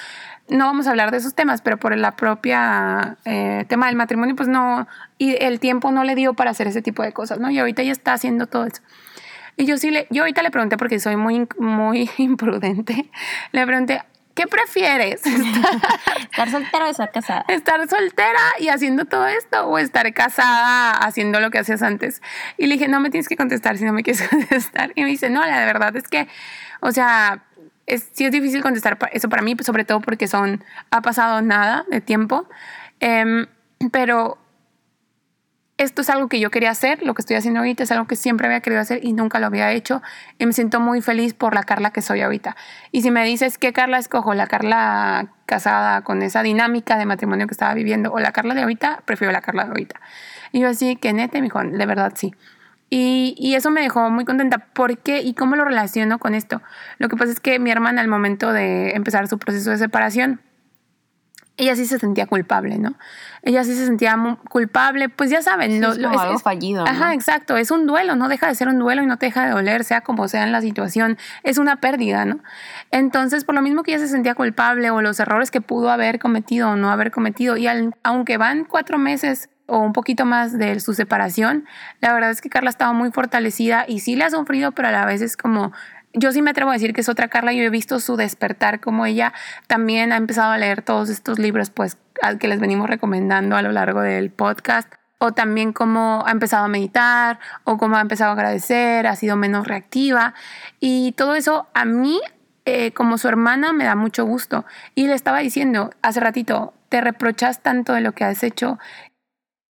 no 0.48 0.66
vamos 0.66 0.86
a 0.86 0.90
hablar 0.90 1.10
de 1.10 1.16
esos 1.16 1.34
temas, 1.34 1.62
pero 1.62 1.76
por 1.76 1.96
la 1.96 2.14
propia 2.14 3.16
eh, 3.24 3.64
tema 3.68 3.88
del 3.88 3.96
matrimonio, 3.96 4.36
pues 4.36 4.48
no, 4.48 4.86
y 5.18 5.34
el 5.42 5.58
tiempo 5.58 5.90
no 5.90 6.04
le 6.04 6.14
dio 6.14 6.34
para 6.34 6.52
hacer 6.52 6.68
ese 6.68 6.80
tipo 6.80 7.02
de 7.02 7.12
cosas, 7.12 7.40
¿no? 7.40 7.50
Y 7.50 7.58
ahorita 7.58 7.82
ella 7.82 7.90
está 7.90 8.12
haciendo 8.12 8.46
todo 8.46 8.66
eso. 8.66 8.82
Y 9.56 9.66
yo 9.66 9.78
sí 9.78 9.90
le, 9.90 10.06
yo 10.10 10.22
ahorita 10.22 10.42
le 10.42 10.52
pregunté 10.52 10.76
porque 10.76 11.00
soy 11.00 11.16
muy, 11.16 11.48
muy 11.58 12.08
imprudente, 12.18 13.10
le 13.50 13.66
pregunté, 13.66 14.04
¿qué 14.34 14.46
prefieres? 14.46 15.22
¿Estar 16.30 16.50
soltera 16.50 16.86
o 16.86 16.90
estar 16.90 17.10
casada? 17.10 17.44
¿Estar 17.48 17.88
soltera 17.88 18.40
y 18.58 18.68
haciendo 18.68 19.04
todo 19.04 19.26
esto 19.26 19.66
o 19.66 19.78
estar 19.78 20.12
casada 20.12 20.92
haciendo 20.92 21.40
lo 21.40 21.50
que 21.50 21.58
hacías 21.58 21.82
antes? 21.82 22.22
Y 22.56 22.66
le 22.66 22.74
dije, 22.74 22.88
no 22.88 23.00
me 23.00 23.10
tienes 23.10 23.28
que 23.28 23.36
contestar 23.36 23.78
si 23.78 23.84
no 23.84 23.92
me 23.92 24.02
quieres 24.04 24.26
contestar. 24.28 24.92
Y 24.94 25.02
me 25.02 25.08
dice, 25.08 25.30
no, 25.30 25.44
la 25.44 25.64
verdad 25.64 25.94
es 25.96 26.08
que, 26.08 26.28
o 26.80 26.92
sea, 26.92 27.44
es, 27.86 28.08
sí 28.12 28.24
es 28.24 28.32
difícil 28.32 28.62
contestar 28.62 28.98
eso 29.12 29.28
para 29.28 29.42
mí, 29.42 29.56
sobre 29.60 29.84
todo 29.84 30.00
porque 30.00 30.28
son, 30.28 30.64
ha 30.90 31.02
pasado 31.02 31.42
nada 31.42 31.84
de 31.88 32.00
tiempo. 32.00 32.48
Em, 33.00 33.46
pero 33.92 34.38
esto 35.80 36.02
es 36.02 36.10
algo 36.10 36.28
que 36.28 36.38
yo 36.40 36.50
quería 36.50 36.70
hacer, 36.70 37.02
lo 37.02 37.14
que 37.14 37.22
estoy 37.22 37.36
haciendo 37.36 37.60
ahorita 37.60 37.84
es 37.84 37.90
algo 37.90 38.06
que 38.06 38.14
siempre 38.14 38.46
había 38.46 38.60
querido 38.60 38.82
hacer 38.82 39.02
y 39.02 39.14
nunca 39.14 39.40
lo 39.40 39.46
había 39.46 39.72
hecho 39.72 40.02
y 40.38 40.44
me 40.44 40.52
siento 40.52 40.78
muy 40.78 41.00
feliz 41.00 41.32
por 41.32 41.54
la 41.54 41.62
Carla 41.62 41.90
que 41.90 42.02
soy 42.02 42.20
ahorita. 42.20 42.54
Y 42.92 43.00
si 43.00 43.10
me 43.10 43.24
dices 43.24 43.56
qué 43.56 43.72
Carla 43.72 43.96
escojo, 43.96 44.34
la 44.34 44.46
Carla 44.46 45.28
casada 45.46 46.02
con 46.02 46.20
esa 46.20 46.42
dinámica 46.42 46.98
de 46.98 47.06
matrimonio 47.06 47.46
que 47.46 47.54
estaba 47.54 47.72
viviendo 47.72 48.12
o 48.12 48.20
la 48.20 48.30
Carla 48.30 48.52
de 48.52 48.60
ahorita, 48.60 49.04
prefiero 49.06 49.32
la 49.32 49.40
Carla 49.40 49.64
de 49.64 49.70
ahorita. 49.70 49.98
Y 50.52 50.60
yo 50.60 50.68
así, 50.68 50.96
que 50.96 51.14
neta, 51.14 51.38
me 51.38 51.44
dijo, 51.44 51.62
de 51.62 51.86
verdad 51.86 52.12
sí. 52.14 52.34
Y, 52.90 53.34
y, 53.38 53.54
eso 53.54 53.70
me 53.70 53.80
dejó 53.80 54.10
muy 54.10 54.26
contenta. 54.26 54.58
¿Por 54.58 54.98
qué 54.98 55.22
y 55.22 55.32
cómo 55.32 55.56
lo 55.56 55.64
relaciono 55.64 56.18
con 56.18 56.34
esto? 56.34 56.60
Lo 56.98 57.08
que 57.08 57.16
pasa 57.16 57.32
es 57.32 57.40
que 57.40 57.58
mi 57.58 57.70
hermana 57.70 58.02
al 58.02 58.08
momento 58.08 58.52
de 58.52 58.90
empezar 58.90 59.28
su 59.28 59.38
proceso 59.38 59.70
de 59.70 59.78
separación, 59.78 60.40
ella 61.60 61.76
sí 61.76 61.84
se 61.84 61.98
sentía 61.98 62.26
culpable, 62.26 62.78
¿no? 62.78 62.94
Ella 63.42 63.64
sí 63.64 63.74
se 63.74 63.84
sentía 63.84 64.16
culpable, 64.48 65.10
pues 65.10 65.28
ya 65.28 65.42
saben, 65.42 65.84
es 65.84 65.98
como 65.98 66.18
algo 66.18 66.38
fallido. 66.38 66.86
Ajá, 66.86 67.12
exacto, 67.12 67.58
es 67.58 67.70
un 67.70 67.86
duelo, 67.86 68.16
no 68.16 68.28
deja 68.28 68.46
de 68.46 68.54
ser 68.54 68.68
un 68.68 68.78
duelo 68.78 69.02
y 69.02 69.06
no 69.06 69.18
te 69.18 69.26
deja 69.26 69.44
de 69.44 69.50
doler, 69.50 69.84
sea 69.84 70.00
como 70.00 70.26
sea 70.26 70.44
en 70.44 70.52
la 70.52 70.62
situación, 70.62 71.18
es 71.42 71.58
una 71.58 71.76
pérdida, 71.76 72.24
¿no? 72.24 72.40
Entonces, 72.90 73.44
por 73.44 73.54
lo 73.54 73.60
mismo 73.60 73.82
que 73.82 73.92
ella 73.92 74.00
se 74.00 74.08
sentía 74.08 74.34
culpable 74.34 74.90
o 74.90 75.02
los 75.02 75.20
errores 75.20 75.50
que 75.50 75.60
pudo 75.60 75.90
haber 75.90 76.18
cometido 76.18 76.70
o 76.70 76.76
no 76.76 76.90
haber 76.90 77.10
cometido, 77.10 77.58
y 77.58 77.68
aunque 78.02 78.38
van 78.38 78.64
cuatro 78.64 78.96
meses 78.96 79.50
o 79.66 79.78
un 79.78 79.92
poquito 79.92 80.24
más 80.24 80.56
de 80.58 80.80
su 80.80 80.94
separación, 80.94 81.66
la 82.00 82.14
verdad 82.14 82.30
es 82.30 82.40
que 82.40 82.48
Carla 82.48 82.70
estaba 82.70 82.92
muy 82.94 83.12
fortalecida 83.12 83.84
y 83.86 84.00
sí 84.00 84.16
le 84.16 84.24
ha 84.24 84.30
sufrido, 84.30 84.72
pero 84.72 84.88
a 84.88 84.92
la 84.92 85.04
vez 85.04 85.20
es 85.20 85.36
como 85.36 85.72
yo 86.12 86.32
sí 86.32 86.42
me 86.42 86.50
atrevo 86.50 86.70
a 86.70 86.74
decir 86.74 86.92
que 86.92 87.00
es 87.00 87.08
otra 87.08 87.28
Carla. 87.28 87.52
Yo 87.52 87.62
he 87.62 87.70
visto 87.70 88.00
su 88.00 88.16
despertar, 88.16 88.80
como 88.80 89.06
ella 89.06 89.32
también 89.66 90.12
ha 90.12 90.16
empezado 90.16 90.52
a 90.52 90.58
leer 90.58 90.82
todos 90.82 91.08
estos 91.08 91.38
libros, 91.38 91.70
pues, 91.70 91.98
que 92.38 92.48
les 92.48 92.60
venimos 92.60 92.88
recomendando 92.88 93.56
a 93.56 93.62
lo 93.62 93.72
largo 93.72 94.00
del 94.00 94.30
podcast. 94.30 94.92
O 95.18 95.32
también 95.32 95.72
cómo 95.72 96.24
ha 96.26 96.30
empezado 96.30 96.64
a 96.64 96.68
meditar, 96.68 97.38
o 97.64 97.76
cómo 97.76 97.96
ha 97.96 98.00
empezado 98.00 98.30
a 98.30 98.34
agradecer, 98.34 99.06
ha 99.06 99.16
sido 99.16 99.36
menos 99.36 99.68
reactiva. 99.68 100.34
Y 100.80 101.12
todo 101.12 101.34
eso 101.34 101.68
a 101.74 101.84
mí, 101.84 102.20
eh, 102.64 102.92
como 102.92 103.18
su 103.18 103.28
hermana, 103.28 103.72
me 103.72 103.84
da 103.84 103.94
mucho 103.94 104.24
gusto. 104.24 104.64
Y 104.94 105.06
le 105.06 105.14
estaba 105.14 105.40
diciendo 105.40 105.90
hace 106.00 106.20
ratito, 106.20 106.72
te 106.88 107.02
reprochas 107.02 107.62
tanto 107.62 107.92
de 107.92 108.00
lo 108.00 108.12
que 108.12 108.24
has 108.24 108.42
hecho. 108.42 108.78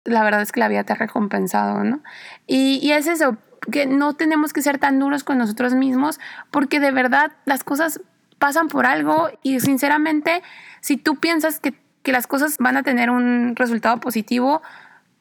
La 0.05 0.23
verdad 0.23 0.41
es 0.41 0.53
que 0.53 0.61
la 0.61 0.69
vida 0.69 0.85
te 0.85 0.93
ha 0.93 0.97
recompensado, 0.97 1.83
¿no? 1.83 2.01
Y, 2.47 2.79
y 2.81 2.93
es 2.93 3.09
eso, 3.09 3.37
que 3.71 3.87
no 3.87 4.15
tenemos 4.15 4.53
que 4.53 4.63
ser 4.63 4.79
tan 4.79 4.99
duros 4.99 5.25
con 5.25 5.39
nosotros 5.39 5.75
mismos 5.75 6.19
porque 6.51 6.81
de 6.81 6.93
verdad 6.93 7.33
las 7.45 7.65
cosas 7.65 8.01
pasan 8.39 8.69
por 8.69 8.87
algo 8.87 9.31
y 9.43 9.61
sinceramente 9.61 10.43
si 10.81 10.97
tú 10.97 11.17
piensas 11.17 11.61
que, 11.61 11.75
que 12.03 12.13
las 12.13 12.27
cosas 12.27 12.57
van 12.59 12.77
a 12.77 12.83
tener 12.83 13.11
un 13.11 13.55
resultado 13.55 13.99
positivo, 13.99 14.63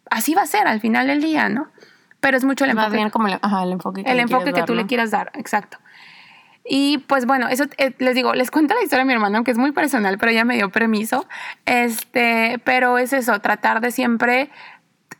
así 0.09 0.33
va 0.33 0.43
a 0.43 0.47
ser 0.47 0.67
al 0.67 0.79
final 0.79 1.07
del 1.07 1.21
día, 1.21 1.49
¿no? 1.49 1.67
Pero 2.19 2.37
es 2.37 2.43
mucho 2.43 2.65
el 2.65 2.71
enfoque. 2.71 2.95
bien 2.95 3.09
como 3.09 3.27
el, 3.27 3.39
ajá, 3.41 3.63
el 3.63 3.71
enfoque 3.73 4.03
que, 4.03 4.11
el 4.11 4.19
enfoque 4.19 4.53
que 4.53 4.63
tú 4.63 4.73
le 4.73 4.85
quieras 4.85 5.11
dar, 5.11 5.31
exacto. 5.35 5.77
Y 6.71 6.99
pues 6.99 7.25
bueno, 7.25 7.47
eso 7.47 7.65
eh, 7.77 7.93
les 7.97 8.15
digo, 8.15 8.35
les 8.35 8.51
cuento 8.51 8.75
la 8.75 8.83
historia 8.83 8.99
de 8.99 9.07
mi 9.07 9.13
hermano, 9.13 9.37
aunque 9.37 9.51
es 9.51 9.57
muy 9.57 9.71
personal, 9.71 10.17
pero 10.17 10.31
ella 10.31 10.45
me 10.45 10.55
dio 10.55 10.69
permiso. 10.69 11.27
Este, 11.65 12.61
pero 12.63 12.97
es 12.97 13.11
eso, 13.11 13.39
tratar 13.39 13.81
de 13.81 13.91
siempre 13.91 14.51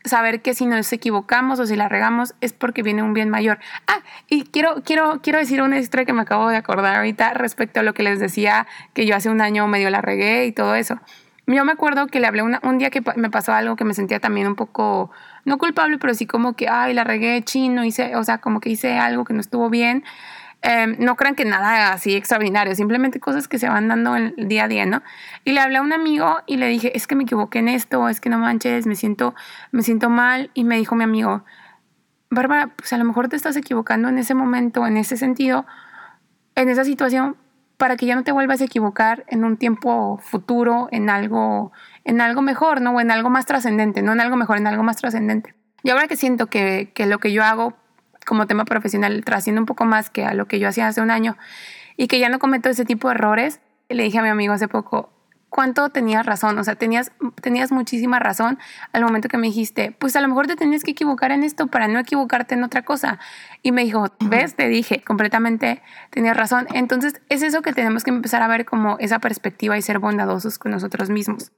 saber 0.04 0.40
que 0.40 0.54
si 0.54 0.66
nos 0.66 0.92
equivocamos 0.92 1.60
o 1.60 1.66
si 1.66 1.76
la 1.76 1.88
regamos 1.88 2.34
es 2.40 2.52
porque 2.52 2.82
viene 2.82 3.02
un 3.02 3.12
bien 3.12 3.28
mayor. 3.28 3.58
Ah, 3.86 4.00
y 4.28 4.44
quiero, 4.44 4.82
quiero, 4.84 5.20
quiero 5.22 5.38
decir 5.38 5.62
una 5.62 5.78
historia 5.78 6.06
que 6.06 6.12
me 6.12 6.22
acabo 6.22 6.48
de 6.48 6.56
acordar 6.56 6.96
ahorita 6.96 7.34
respecto 7.34 7.80
a 7.80 7.82
lo 7.82 7.92
que 7.94 8.02
les 8.02 8.18
decía 8.18 8.66
que 8.94 9.06
yo 9.06 9.14
hace 9.14 9.28
un 9.28 9.40
año 9.40 9.66
medio 9.66 9.90
la 9.90 10.00
regué 10.00 10.46
y 10.46 10.52
todo 10.52 10.74
eso. 10.74 10.98
Yo 11.46 11.64
me 11.64 11.72
acuerdo 11.72 12.06
que 12.06 12.20
le 12.20 12.28
hablé 12.28 12.42
un 12.42 12.78
día 12.78 12.90
que 12.90 13.02
me 13.16 13.28
pasó 13.28 13.52
algo 13.52 13.74
que 13.74 13.84
me 13.84 13.92
sentía 13.92 14.20
también 14.20 14.46
un 14.46 14.54
poco, 14.54 15.10
no 15.44 15.58
culpable, 15.58 15.98
pero 15.98 16.14
sí 16.14 16.24
como 16.24 16.54
que, 16.54 16.68
ay, 16.68 16.94
la 16.94 17.02
regué 17.02 17.42
chino, 17.42 17.84
hice, 17.84 18.14
o 18.14 18.22
sea, 18.22 18.38
como 18.38 18.60
que 18.60 18.70
hice 18.70 18.98
algo 18.98 19.24
que 19.24 19.34
no 19.34 19.40
estuvo 19.40 19.68
bien. 19.68 20.04
Em, 20.62 20.96
no 20.98 21.16
crean 21.16 21.34
que 21.34 21.46
nada 21.46 21.92
así 21.92 22.14
extraordinario, 22.14 22.74
simplemente 22.74 23.18
cosas 23.18 23.48
que 23.48 23.58
se 23.58 23.68
van 23.68 23.88
dando 23.88 24.14
el 24.16 24.34
día 24.36 24.64
a 24.64 24.68
día, 24.68 24.84
¿no? 24.84 25.02
Y 25.44 25.52
le 25.52 25.60
hablé 25.60 25.78
a 25.78 25.82
un 25.82 25.92
amigo 25.92 26.40
y 26.46 26.58
le 26.58 26.66
dije, 26.68 26.94
es 26.94 27.06
que 27.06 27.14
me 27.14 27.22
equivoqué 27.22 27.60
en 27.60 27.68
esto, 27.68 28.08
es 28.10 28.20
que 28.20 28.28
no 28.28 28.38
manches, 28.38 28.86
me 28.86 28.94
siento, 28.94 29.34
me 29.72 29.82
siento 29.82 30.10
mal. 30.10 30.50
Y 30.52 30.64
me 30.64 30.76
dijo 30.76 30.94
mi 30.96 31.04
amigo, 31.04 31.44
Bárbara, 32.28 32.68
pues 32.76 32.92
a 32.92 32.98
lo 32.98 33.04
mejor 33.04 33.28
te 33.28 33.36
estás 33.36 33.56
equivocando 33.56 34.08
en 34.08 34.18
ese 34.18 34.34
momento, 34.34 34.86
en 34.86 34.98
ese 34.98 35.16
sentido, 35.16 35.64
en 36.56 36.68
esa 36.68 36.84
situación, 36.84 37.36
para 37.78 37.96
que 37.96 38.04
ya 38.04 38.14
no 38.14 38.22
te 38.24 38.32
vuelvas 38.32 38.60
a 38.60 38.64
equivocar 38.64 39.24
en 39.28 39.44
un 39.44 39.56
tiempo 39.56 40.18
futuro, 40.18 40.88
en 40.92 41.08
algo, 41.08 41.72
en 42.04 42.20
algo 42.20 42.42
mejor, 42.42 42.82
¿no? 42.82 42.92
O 42.92 43.00
en 43.00 43.10
algo 43.10 43.30
más 43.30 43.46
trascendente, 43.46 44.02
no 44.02 44.12
en 44.12 44.20
algo 44.20 44.36
mejor, 44.36 44.58
en 44.58 44.66
algo 44.66 44.82
más 44.82 44.98
trascendente. 44.98 45.54
Y 45.82 45.88
ahora 45.88 46.06
que 46.06 46.16
siento 46.16 46.48
que, 46.48 46.92
que 46.94 47.06
lo 47.06 47.18
que 47.18 47.32
yo 47.32 47.42
hago 47.42 47.79
como 48.30 48.46
tema 48.46 48.64
profesional, 48.64 49.24
trasciende 49.24 49.58
un 49.58 49.66
poco 49.66 49.84
más 49.84 50.08
que 50.08 50.24
a 50.24 50.34
lo 50.34 50.46
que 50.46 50.60
yo 50.60 50.68
hacía 50.68 50.86
hace 50.86 51.00
un 51.00 51.10
año 51.10 51.36
y 51.96 52.06
que 52.06 52.20
ya 52.20 52.28
no 52.28 52.38
cometo 52.38 52.68
ese 52.68 52.84
tipo 52.84 53.08
de 53.08 53.16
errores, 53.16 53.60
le 53.88 54.04
dije 54.04 54.20
a 54.20 54.22
mi 54.22 54.28
amigo 54.28 54.52
hace 54.52 54.68
poco, 54.68 55.10
¿cuánto 55.48 55.88
tenías 55.88 56.24
razón? 56.24 56.56
O 56.56 56.62
sea, 56.62 56.76
tenías, 56.76 57.10
tenías 57.42 57.72
muchísima 57.72 58.20
razón 58.20 58.60
al 58.92 59.02
momento 59.02 59.26
que 59.26 59.36
me 59.36 59.48
dijiste, 59.48 59.96
pues 59.98 60.14
a 60.14 60.20
lo 60.20 60.28
mejor 60.28 60.46
te 60.46 60.54
tenías 60.54 60.84
que 60.84 60.92
equivocar 60.92 61.32
en 61.32 61.42
esto 61.42 61.66
para 61.66 61.88
no 61.88 61.98
equivocarte 61.98 62.54
en 62.54 62.62
otra 62.62 62.82
cosa. 62.82 63.18
Y 63.64 63.72
me 63.72 63.82
dijo, 63.82 64.06
ves, 64.20 64.54
te 64.54 64.68
dije, 64.68 65.02
completamente 65.02 65.82
tenías 66.10 66.36
razón. 66.36 66.68
Entonces 66.72 67.20
es 67.30 67.42
eso 67.42 67.62
que 67.62 67.72
tenemos 67.72 68.04
que 68.04 68.10
empezar 68.10 68.42
a 68.42 68.46
ver 68.46 68.64
como 68.64 68.96
esa 69.00 69.18
perspectiva 69.18 69.76
y 69.76 69.82
ser 69.82 69.98
bondadosos 69.98 70.60
con 70.60 70.70
nosotros 70.70 71.10
mismos. 71.10 71.50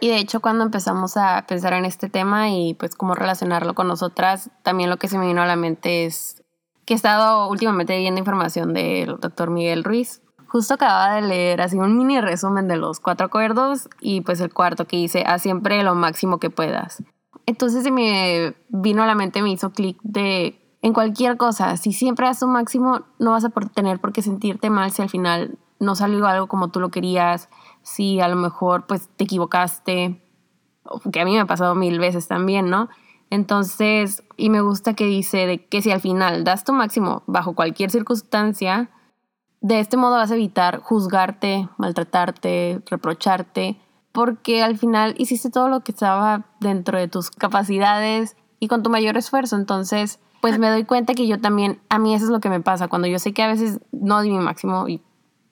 Y 0.00 0.08
de 0.08 0.18
hecho 0.18 0.40
cuando 0.40 0.64
empezamos 0.64 1.16
a 1.16 1.44
pensar 1.46 1.72
en 1.72 1.84
este 1.84 2.08
tema 2.08 2.50
y 2.50 2.74
pues 2.74 2.94
cómo 2.94 3.14
relacionarlo 3.14 3.74
con 3.74 3.88
nosotras, 3.88 4.50
también 4.62 4.90
lo 4.90 4.96
que 4.96 5.08
se 5.08 5.18
me 5.18 5.26
vino 5.26 5.42
a 5.42 5.46
la 5.46 5.56
mente 5.56 6.04
es 6.04 6.42
que 6.84 6.94
he 6.94 6.96
estado 6.96 7.48
últimamente 7.48 7.96
viendo 7.98 8.18
información 8.18 8.74
del 8.74 9.18
doctor 9.20 9.50
Miguel 9.50 9.84
Ruiz. 9.84 10.20
Justo 10.46 10.74
acababa 10.74 11.14
de 11.14 11.22
leer 11.22 11.60
así 11.60 11.76
un 11.76 11.96
mini 11.96 12.20
resumen 12.20 12.68
de 12.68 12.76
los 12.76 13.00
cuatro 13.00 13.26
acuerdos 13.26 13.88
y 14.00 14.20
pues 14.20 14.40
el 14.40 14.52
cuarto 14.52 14.86
que 14.86 14.96
dice, 14.96 15.24
haz 15.26 15.42
siempre 15.42 15.82
lo 15.82 15.94
máximo 15.94 16.38
que 16.38 16.50
puedas. 16.50 17.02
Entonces 17.46 17.82
se 17.82 17.90
me 17.90 18.54
vino 18.68 19.02
a 19.02 19.06
la 19.06 19.14
mente, 19.14 19.42
me 19.42 19.50
hizo 19.50 19.70
clic 19.70 19.98
de 20.02 20.60
en 20.84 20.92
cualquier 20.92 21.38
cosa, 21.38 21.78
si 21.78 21.94
siempre 21.94 22.26
haces 22.26 22.42
un 22.42 22.52
máximo, 22.52 23.04
no 23.18 23.30
vas 23.30 23.44
a 23.46 23.48
tener 23.48 23.98
por 24.00 24.12
qué 24.12 24.20
sentirte 24.20 24.68
mal 24.68 24.90
si 24.90 25.00
al 25.00 25.08
final 25.08 25.58
no 25.80 25.94
salió 25.94 26.26
algo 26.26 26.46
como 26.46 26.68
tú 26.68 26.78
lo 26.78 26.90
querías, 26.90 27.48
si 27.84 28.20
a 28.20 28.26
lo 28.26 28.34
mejor 28.34 28.86
pues 28.86 29.08
te 29.16 29.22
equivocaste, 29.22 30.20
que 31.12 31.20
a 31.20 31.24
mí 31.24 31.32
me 31.34 31.40
ha 31.40 31.46
pasado 31.46 31.76
mil 31.76 32.00
veces 32.00 32.26
también, 32.26 32.68
¿no? 32.68 32.88
Entonces, 33.30 34.24
y 34.36 34.50
me 34.50 34.60
gusta 34.60 34.94
que 34.94 35.06
dice 35.06 35.46
de 35.46 35.64
que 35.64 35.80
si 35.82 35.92
al 35.92 36.00
final 36.00 36.42
das 36.42 36.64
tu 36.64 36.72
máximo 36.72 37.22
bajo 37.26 37.54
cualquier 37.54 37.90
circunstancia, 37.90 38.90
de 39.60 39.78
este 39.78 39.96
modo 39.96 40.16
vas 40.16 40.30
a 40.30 40.34
evitar 40.34 40.80
juzgarte, 40.80 41.68
maltratarte, 41.78 42.82
reprocharte, 42.90 43.76
porque 44.12 44.62
al 44.62 44.76
final 44.76 45.14
hiciste 45.16 45.50
todo 45.50 45.68
lo 45.68 45.80
que 45.80 45.92
estaba 45.92 46.46
dentro 46.60 46.98
de 46.98 47.08
tus 47.08 47.30
capacidades 47.30 48.36
y 48.60 48.68
con 48.68 48.82
tu 48.82 48.90
mayor 48.90 49.16
esfuerzo. 49.16 49.56
Entonces, 49.56 50.20
Pues 50.44 50.58
me 50.58 50.68
doy 50.68 50.84
cuenta 50.84 51.14
que 51.14 51.26
yo 51.26 51.40
también, 51.40 51.80
a 51.88 51.98
mí 51.98 52.14
eso 52.14 52.26
es 52.26 52.30
lo 52.30 52.38
que 52.38 52.50
me 52.50 52.60
pasa, 52.60 52.88
cuando 52.88 53.08
yo 53.08 53.18
sé 53.18 53.32
que 53.32 53.42
a 53.42 53.46
veces 53.46 53.80
no 53.92 54.20
di 54.20 54.28
mi 54.28 54.40
máximo 54.40 54.86
y 54.88 55.00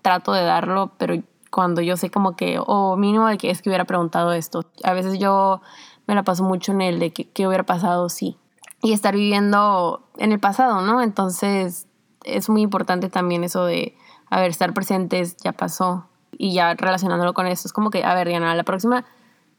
trato 0.03 0.35
de 0.35 0.43
darlo, 0.43 0.93
pero 0.99 1.15
cuando 1.52 1.82
yo 1.82 1.97
sé 1.97 2.11
como 2.11 2.35
que, 2.35 2.59
o 2.59 2.97
mínimo 2.97 3.28
de 3.28 3.37
que 3.38 3.50
es 3.50 3.61
que 3.62 3.68
hubiera 3.68 3.85
preguntado 3.85 4.32
esto, 4.32 4.64
a 4.82 4.94
veces 4.94 5.18
yo 5.18 5.61
me 6.06 6.14
la 6.14 6.25
paso 6.25 6.42
mucho 6.42 6.73
en 6.73 6.80
el 6.80 6.99
de 6.99 7.12
que, 7.12 7.28
qué 7.28 7.47
hubiera 7.47 7.64
pasado 7.64 8.09
sí. 8.09 8.38
Y 8.80 8.92
estar 8.92 9.14
viviendo 9.14 10.02
en 10.18 10.32
el 10.32 10.40
pasado, 10.40 10.80
¿no? 10.80 11.02
Entonces 11.02 11.87
es 12.25 12.49
muy 12.49 12.62
importante 12.62 13.11
también 13.11 13.44
eso 13.44 13.64
de, 13.66 13.94
a 14.30 14.40
ver, 14.40 14.50
estar 14.50 14.73
presentes, 14.73 15.37
ya 15.37 15.52
pasó. 15.52 16.06
Y 16.32 16.54
ya 16.54 16.75
relacionándolo 16.75 17.35
con 17.35 17.47
esto, 17.47 17.68
es 17.68 17.73
como 17.73 17.90
que, 17.90 18.02
a 18.02 18.14
ver, 18.14 18.28
Diana, 18.28 18.54
la 18.54 18.64
próxima 18.64 19.04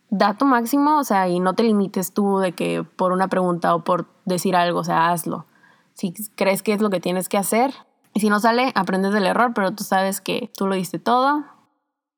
da 0.10 0.34
tu 0.34 0.46
máximo, 0.46 0.98
o 0.98 1.04
sea, 1.04 1.28
y 1.30 1.40
no 1.40 1.54
te 1.54 1.64
limites 1.64 2.12
tú 2.14 2.40
de 2.40 2.54
que 2.54 2.84
por 2.84 3.12
una 3.12 3.28
pregunta 3.28 3.74
o 3.76 3.84
por 3.84 4.08
decir 4.26 4.56
algo, 4.56 4.80
o 4.80 4.84
sea, 4.84 5.12
hazlo. 5.12 5.46
Si 5.94 6.14
crees 6.36 6.64
que 6.64 6.74
es 6.74 6.82
lo 6.82 6.90
que 6.90 7.00
tienes 7.00 7.30
que 7.30 7.38
hacer, 7.38 7.74
y 8.14 8.20
si 8.20 8.30
no 8.30 8.40
sale, 8.40 8.72
aprendes 8.76 9.14
del 9.14 9.26
error, 9.26 9.54
pero 9.56 9.74
tú 9.74 9.84
sabes 9.84 10.22
que 10.22 10.52
tú 10.56 10.68
lo 10.68 10.76
diste 10.76 11.00
todo. 11.00 11.44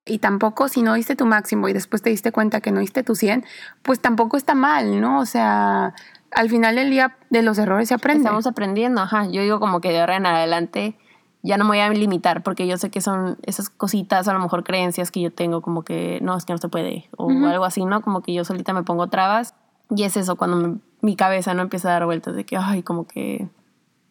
Y 0.06 0.20
tampoco 0.20 0.68
si 0.68 0.84
no 0.84 0.94
diste 0.94 1.16
tu 1.16 1.26
máximo 1.26 1.68
y 1.68 1.74
después 1.74 2.02
te 2.02 2.12
diste 2.12 2.32
cuenta 2.32 2.62
que 2.62 2.72
no 2.72 2.80
diste 2.80 3.02
tu 3.02 3.16
100, 3.16 3.44
pues 3.82 4.00
tampoco 4.00 4.38
está 4.38 4.54
mal, 4.54 5.02
¿no? 5.02 5.20
O 5.20 5.26
sea, 5.26 5.96
al 6.32 6.50
final 6.50 6.76
del 6.76 6.92
día 6.92 7.18
de 7.32 7.42
los 7.42 7.58
errores 7.58 7.88
se 7.88 7.96
aprende. 7.96 8.24
Estamos 8.24 8.46
aprendiendo, 8.46 9.02
ajá. 9.02 9.26
Yo 9.26 9.42
digo 9.42 9.60
como 9.60 9.82
que 9.82 9.90
de 9.90 10.02
ahora 10.02 10.18
en 10.18 10.28
adelante 10.28 10.96
ya 11.42 11.58
no 11.58 11.64
me 11.64 11.70
voy 11.70 11.80
a 11.80 11.90
limitar 11.90 12.44
porque 12.44 12.68
yo 12.68 12.78
sé 12.78 12.90
que 12.90 13.02
son 13.02 13.38
esas 13.44 13.70
cositas, 13.70 14.28
a 14.28 14.34
lo 14.34 14.40
mejor 14.40 14.64
creencias 14.64 15.12
que 15.12 15.22
yo 15.22 15.32
tengo 15.32 15.62
como 15.62 15.84
que 15.84 16.20
no, 16.22 16.36
es 16.38 16.46
que 16.46 16.54
no 16.54 16.58
se 16.58 16.70
puede 16.70 17.10
o 17.18 17.30
algo 17.30 17.66
así, 17.66 17.86
¿no? 17.86 18.02
Como 18.02 18.22
que 18.22 18.34
yo 18.34 18.44
solita 18.44 18.74
me 18.74 18.84
pongo 18.84 19.08
trabas 19.08 19.56
y 19.90 20.04
es 20.04 20.18
eso 20.18 20.36
cuando 20.36 20.80
mi 21.02 21.16
cabeza 21.16 21.54
no 21.54 21.62
empieza 21.62 21.90
a 21.90 21.94
dar 21.94 22.06
vueltas 22.06 22.36
de 22.36 22.46
que, 22.46 22.58
ay, 22.58 22.84
como 22.84 23.06
que... 23.06 23.48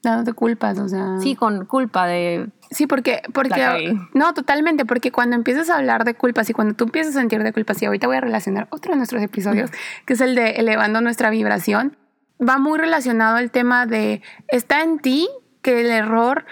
No 0.04 0.24
te 0.24 0.32
culpas, 0.32 0.78
o 0.78 0.88
sea... 0.88 1.18
Sí, 1.20 1.34
con 1.36 1.66
culpa 1.66 2.06
de... 2.06 2.48
Sí, 2.70 2.86
porque... 2.86 3.22
porque 3.32 3.96
no, 4.12 4.34
totalmente, 4.34 4.84
porque 4.84 5.12
cuando 5.12 5.36
empiezas 5.36 5.70
a 5.70 5.76
hablar 5.76 6.04
de 6.04 6.14
culpas 6.14 6.48
y 6.50 6.52
cuando 6.52 6.74
tú 6.74 6.84
empiezas 6.84 7.16
a 7.16 7.20
sentir 7.20 7.42
de 7.42 7.52
culpas, 7.52 7.80
y 7.82 7.86
ahorita 7.86 8.06
voy 8.06 8.16
a 8.16 8.20
relacionar 8.20 8.68
otro 8.70 8.92
de 8.92 8.96
nuestros 8.96 9.22
episodios, 9.22 9.70
que 10.06 10.14
es 10.14 10.20
el 10.20 10.34
de 10.34 10.52
elevando 10.52 11.00
nuestra 11.00 11.30
vibración, 11.30 11.96
va 12.40 12.58
muy 12.58 12.78
relacionado 12.78 13.38
el 13.38 13.50
tema 13.50 13.86
de, 13.86 14.22
está 14.48 14.82
en 14.82 14.98
ti 14.98 15.28
que 15.62 15.80
el 15.80 15.90
error 15.90 16.44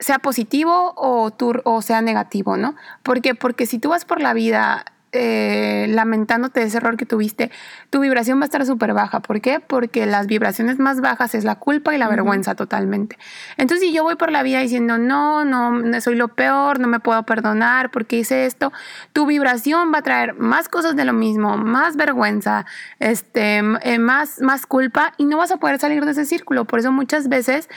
sea 0.00 0.18
positivo 0.18 0.94
o, 0.96 1.32
o 1.64 1.82
sea 1.82 2.02
negativo, 2.02 2.56
¿no? 2.56 2.74
Porque, 3.02 3.34
porque 3.34 3.66
si 3.66 3.78
tú 3.78 3.90
vas 3.90 4.04
por 4.04 4.20
la 4.20 4.32
vida 4.32 4.84
eh, 5.12 5.86
lamentándote 5.88 6.60
de 6.60 6.66
ese 6.66 6.76
error 6.76 6.96
que 6.96 7.06
tuviste, 7.06 7.50
tu 7.90 8.00
vibración 8.00 8.38
va 8.38 8.42
a 8.42 8.44
estar 8.44 8.64
súper 8.66 8.92
baja. 8.92 9.20
¿Por 9.20 9.40
qué? 9.40 9.60
Porque 9.60 10.06
las 10.06 10.26
vibraciones 10.26 10.78
más 10.78 11.00
bajas 11.00 11.34
es 11.34 11.44
la 11.44 11.56
culpa 11.56 11.94
y 11.94 11.98
la 11.98 12.08
vergüenza 12.08 12.54
totalmente. 12.54 13.18
Entonces, 13.56 13.86
si 13.86 13.94
yo 13.94 14.02
voy 14.02 14.16
por 14.16 14.30
la 14.30 14.42
vida 14.42 14.60
diciendo, 14.60 14.98
no, 14.98 15.44
no, 15.44 16.00
soy 16.00 16.14
lo 16.14 16.28
peor, 16.28 16.80
no 16.80 16.88
me 16.88 17.00
puedo 17.00 17.22
perdonar 17.24 17.90
porque 17.90 18.18
hice 18.18 18.46
esto, 18.46 18.72
tu 19.12 19.26
vibración 19.26 19.92
va 19.92 19.98
a 19.98 20.02
traer 20.02 20.34
más 20.34 20.68
cosas 20.68 20.96
de 20.96 21.04
lo 21.04 21.12
mismo, 21.12 21.56
más 21.56 21.96
vergüenza, 21.96 22.66
este, 22.98 23.58
eh, 23.58 23.98
más, 23.98 24.40
más 24.40 24.66
culpa 24.66 25.14
y 25.16 25.24
no 25.24 25.38
vas 25.38 25.50
a 25.50 25.56
poder 25.56 25.78
salir 25.78 26.04
de 26.04 26.12
ese 26.12 26.24
círculo. 26.24 26.64
Por 26.66 26.80
eso 26.80 26.92
muchas 26.92 27.28
veces 27.28 27.68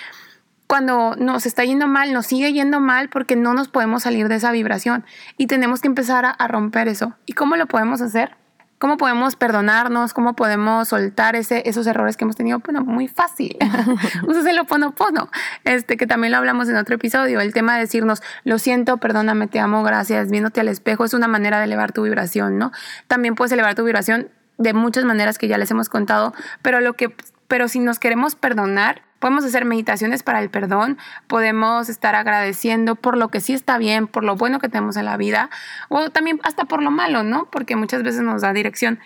cuando 0.72 1.18
nos 1.18 1.46
está 1.46 1.66
yendo 1.66 1.90
mal, 1.90 2.14
nos 2.14 2.28
sigue 2.28 2.54
yendo 2.54 2.80
mal 2.80 3.10
porque 3.10 3.36
no 3.36 3.54
nos 3.54 3.68
podemos 3.68 4.04
salir 4.04 4.30
de 4.30 4.36
esa 4.36 4.54
vibración 4.54 5.04
y 5.36 5.48
tenemos 5.48 5.82
que 5.82 5.90
empezar 5.90 6.24
a, 6.26 6.48
romper 6.48 6.88
eso. 6.88 7.14
¿Y 7.26 7.34
cómo 7.34 7.58
lo 7.58 7.66
podemos 7.66 8.00
hacer? 8.00 8.38
¿Cómo 8.80 8.96
podemos 8.96 9.36
perdonarnos? 9.36 10.14
¿Cómo 10.14 10.34
podemos 10.34 10.88
soltar 10.88 11.36
ese, 11.36 11.64
esos 11.66 11.88
errores 11.88 12.16
que 12.16 12.24
hemos 12.24 12.38
tenido? 12.38 12.60
Bueno, 12.60 12.86
muy 12.86 13.10
fácil. 13.10 13.58
Usas 14.26 14.46
el 14.46 14.60
oponopono, 14.60 15.30
este, 15.66 15.98
que 15.98 16.08
también 16.08 16.32
lo 16.32 16.38
hablamos 16.38 16.70
en 16.70 16.78
otro 16.78 16.96
episodio. 16.96 17.42
El 17.42 17.52
tema 17.52 17.74
de 17.74 17.82
decirnos, 17.82 18.24
lo 18.46 18.58
siento, 18.58 18.96
perdóname, 18.96 19.48
te 19.48 19.60
amo, 19.60 19.84
gracias, 19.84 20.32
viéndote 20.32 20.62
al 20.62 20.70
espejo, 20.70 21.04
es 21.04 21.14
una 21.14 21.28
manera 21.28 21.58
de 21.58 21.66
elevar 21.66 21.92
tu 21.92 22.04
vibración, 22.04 22.58
¿no? 22.58 22.72
También 23.08 23.36
puedes 23.36 23.52
elevar 23.52 23.76
tu 23.76 23.84
vibración 23.84 24.30
de 24.58 24.72
muchas 24.72 25.04
maneras 25.04 25.38
que 25.38 25.50
ya 25.50 25.58
les 25.58 25.70
hemos 25.70 25.90
contado, 25.90 26.34
pero 26.62 26.80
lo 26.80 26.94
que, 26.94 27.14
pero 27.50 27.68
si 27.68 27.80
nos 27.80 28.00
queremos 28.00 28.36
perdonar, 28.36 29.02
Podemos 29.22 29.46
hacer 29.46 29.66
meditaciones 29.66 30.24
para 30.24 30.42
el 30.42 30.50
perdón, 30.50 30.98
podemos 31.28 31.90
estar 31.90 32.16
agradeciendo 32.16 32.96
por 32.96 33.18
lo 33.18 33.30
que 33.30 33.40
sí 33.40 33.54
está 33.54 33.78
bien, 33.78 34.08
por 34.08 34.24
lo 34.24 34.36
bueno 34.36 34.60
que 34.60 34.68
tenemos 34.68 34.98
en 34.98 35.06
la 35.06 35.16
vida, 35.16 35.52
o 35.90 36.10
también 36.10 36.42
hasta 36.44 36.66
por 36.66 36.82
lo 36.82 36.90
malo, 36.90 37.22
¿no? 37.22 37.48
Porque 37.52 37.76
muchas 37.76 38.02
veces 38.02 38.22
nos 38.22 38.42
da 38.42 38.52
dirección 38.52 39.00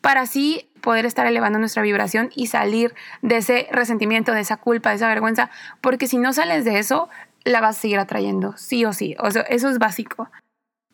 para 0.00 0.22
así 0.22 0.68
poder 0.80 1.06
estar 1.06 1.24
elevando 1.26 1.60
nuestra 1.60 1.82
vibración 1.82 2.30
y 2.34 2.48
salir 2.48 2.94
de 3.22 3.36
ese 3.36 3.68
resentimiento, 3.70 4.32
de 4.32 4.40
esa 4.40 4.56
culpa, 4.56 4.90
de 4.90 4.96
esa 4.96 5.06
vergüenza, 5.06 5.50
porque 5.80 6.08
si 6.08 6.18
no 6.18 6.32
sales 6.32 6.64
de 6.64 6.80
eso, 6.80 7.08
la 7.44 7.60
vas 7.60 7.78
a 7.78 7.80
seguir 7.80 8.00
atrayendo, 8.00 8.56
sí 8.56 8.84
o 8.84 8.92
sí. 8.92 9.14
O 9.20 9.30
sea, 9.30 9.42
eso 9.42 9.68
es 9.68 9.78
básico. 9.78 10.32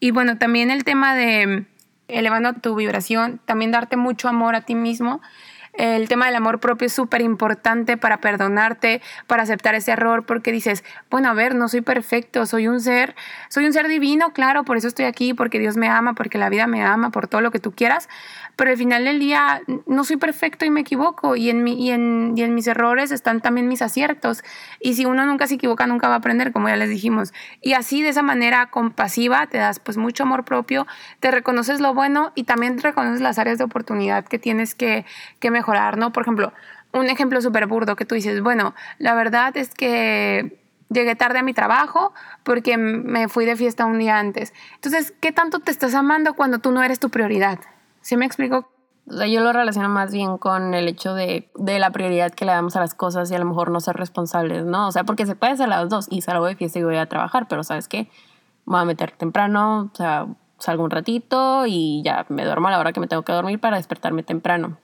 Y 0.01 0.11
bueno, 0.11 0.37
también 0.37 0.71
el 0.71 0.85
tema 0.85 1.15
de 1.15 1.65
elevando 2.09 2.53
tu 2.53 2.75
vibración, 2.75 3.41
también 3.47 3.71
darte 3.71 3.97
mucho 3.97 4.29
amor 4.29 4.55
a 4.55 4.61
ti 4.61 4.75
mismo 4.75 5.23
el 5.77 6.09
tema 6.09 6.27
del 6.27 6.37
amor 6.37 6.59
propio 6.61 6.87
es 6.87 6.93
súper 6.93 7.21
importante 7.21 7.97
para 7.97 8.19
perdonarte, 8.19 9.03
para 9.27 9.43
aceptar 9.43 9.75
ese 9.75 9.93
error, 9.93 10.25
porque 10.25 10.53
dices, 10.53 10.85
bueno, 11.11 11.29
a 11.29 11.35
ver, 11.35 11.55
no 11.55 11.69
soy 11.69 11.83
perfecto, 11.83 12.47
soy 12.47 12.69
un 12.69 12.81
ser, 12.81 13.15
soy 13.49 13.67
un 13.67 13.73
ser 13.73 13.87
divino, 13.89 14.33
claro, 14.33 14.65
por 14.65 14.77
eso 14.77 14.89
estoy 14.89 15.05
aquí, 15.05 15.35
porque 15.35 15.59
Dios 15.59 15.77
me 15.77 15.89
ama, 15.89 16.15
porque 16.15 16.39
la 16.39 16.49
vida 16.49 16.67
me 16.67 16.83
ama, 16.83 17.11
por 17.11 17.29
todo 17.29 17.41
lo 17.41 17.51
que 17.51 17.59
tú 17.59 17.73
quieras, 17.73 18.09
pero 18.57 18.71
al 18.71 18.77
final 18.77 19.05
del 19.05 19.19
día 19.19 19.61
no 19.87 20.05
soy 20.05 20.17
perfecto 20.17 20.65
y 20.65 20.71
me 20.71 20.81
equivoco, 20.81 21.37
y 21.37 21.51
en, 21.51 21.63
mi, 21.63 21.75
y 21.85 21.91
en, 21.91 22.33
y 22.37 22.43
en 22.43 22.55
mis 22.55 22.67
errores 22.67 23.11
están 23.11 23.41
también 23.41 23.69
mis 23.69 23.83
aciertos, 23.83 24.43
y 24.81 24.95
si 24.95 25.05
uno 25.05 25.27
nunca 25.27 25.47
se 25.47 25.55
equivoca, 25.55 25.87
nunca 25.87 26.09
va 26.09 26.15
a 26.15 26.19
aprender, 26.19 26.53
como 26.53 26.69
ya 26.69 26.77
les 26.77 26.89
dijimos, 26.89 27.35
y 27.61 27.75
así 27.75 28.03
de 28.03 28.09
esa 28.09 28.23
manera 28.23 28.71
compasiva 28.71 29.47
te 29.47 29.59
das 29.59 29.79
pues 29.79 29.99
mucho 29.99 30.23
amor 30.23 30.45
propio, 30.45 30.87
te 31.21 31.31
reconoces 31.31 31.81
lo 31.81 31.93
bueno 31.93 32.33
y 32.35 32.45
también 32.45 32.79
reconoces 32.81 33.21
las 33.21 33.39
áreas 33.39 33.59
de 33.59 33.65
oportunidad 33.65 34.25
que 34.25 34.39
tienes 34.39 34.75
que, 34.75 35.05
que 35.39 35.51
mejorar 35.51 35.66
Por 36.13 36.23
ejemplo, 36.23 36.53
un 36.93 37.07
ejemplo 37.07 37.41
súper 37.41 37.67
burdo 37.67 37.97
que 37.97 38.05
tú 38.05 38.15
dices, 38.15 38.41
bueno, 38.43 38.75
la 38.99 39.15
verdad 39.15 39.57
es 39.57 39.71
que 39.75 40.59
llegué 40.89 41.17
tarde 41.17 41.41
a 41.41 41.43
mi 41.43 41.53
trabajo 41.53 42.13
porque 42.43 42.77
me 42.77 43.29
fui 43.29 43.45
de 43.45 43.57
fiesta 43.57 43.87
un 43.87 43.99
día 43.99 44.19
antes. 44.19 44.53
Entonces, 44.75 45.13
¿qué 45.21 45.33
tanto 45.33 45.61
te 45.61 45.71
estás 45.71 45.95
amando 45.95 46.35
cuando 46.35 46.59
tú 46.59 46.71
no 46.71 46.83
eres 46.83 47.01
tu 47.01 47.11
prioridad? 47.11 47.59
¿Sí 48.01 48.17
me 48.17 48.27
explico? 48.27 48.69
Yo 49.07 49.41
lo 49.41 49.53
relaciono 49.53 49.89
más 49.89 50.13
bien 50.13 50.37
con 50.37 50.75
el 50.75 50.89
hecho 50.89 51.15
de, 51.15 51.49
de, 51.55 51.79
la 51.79 51.91
prioridad 51.91 52.33
que 52.33 52.45
le 52.45 52.51
damos 52.51 52.75
a 52.75 52.81
las 52.81 52.95
cosas 52.95 53.31
y 53.31 53.37
a 53.37 53.39
lo 53.39 53.45
mejor 53.45 53.71
no 53.71 53.79
ser 53.79 53.97
responsables, 53.97 54.65
¿no? 54.65 54.89
O 54.89 54.93
sea, 54.93 55.05
porque 55.05 55.27
se 55.27 55.37
puede 55.37 55.53
hacer 55.53 55.69
las 55.69 55.89
dos 55.89 56.09
y 56.11 56.23
salgo 56.23 56.47
de 56.47 56.57
fiesta 56.57 56.81
y 56.81 56.83
voy 56.83 56.97
a 56.97 57.07
trabajar, 57.07 57.47
pero 57.49 57.63
¿sabes 57.63 57.87
qué? 57.87 58.09
Me 58.65 58.73
voy 58.73 58.81
a 58.81 58.85
meter 58.85 59.13
temprano, 59.13 59.91
o 59.93 59.97
sea, 59.97 60.27
salgo 60.59 60.83
un 60.83 60.91
ratito 60.91 61.67
y 61.67 62.03
ya 62.05 62.27
me 62.31 62.45
duermo 62.45 62.67
a 62.67 62.73
la 62.73 62.81
hora 62.81 62.93
que 62.93 62.99
me 62.99 63.07
tengo 63.07 63.23
que 63.23 63.33
dormir 63.33 63.61
para 63.61 63.77
despertarme 63.77 64.25
temprano 64.25 64.79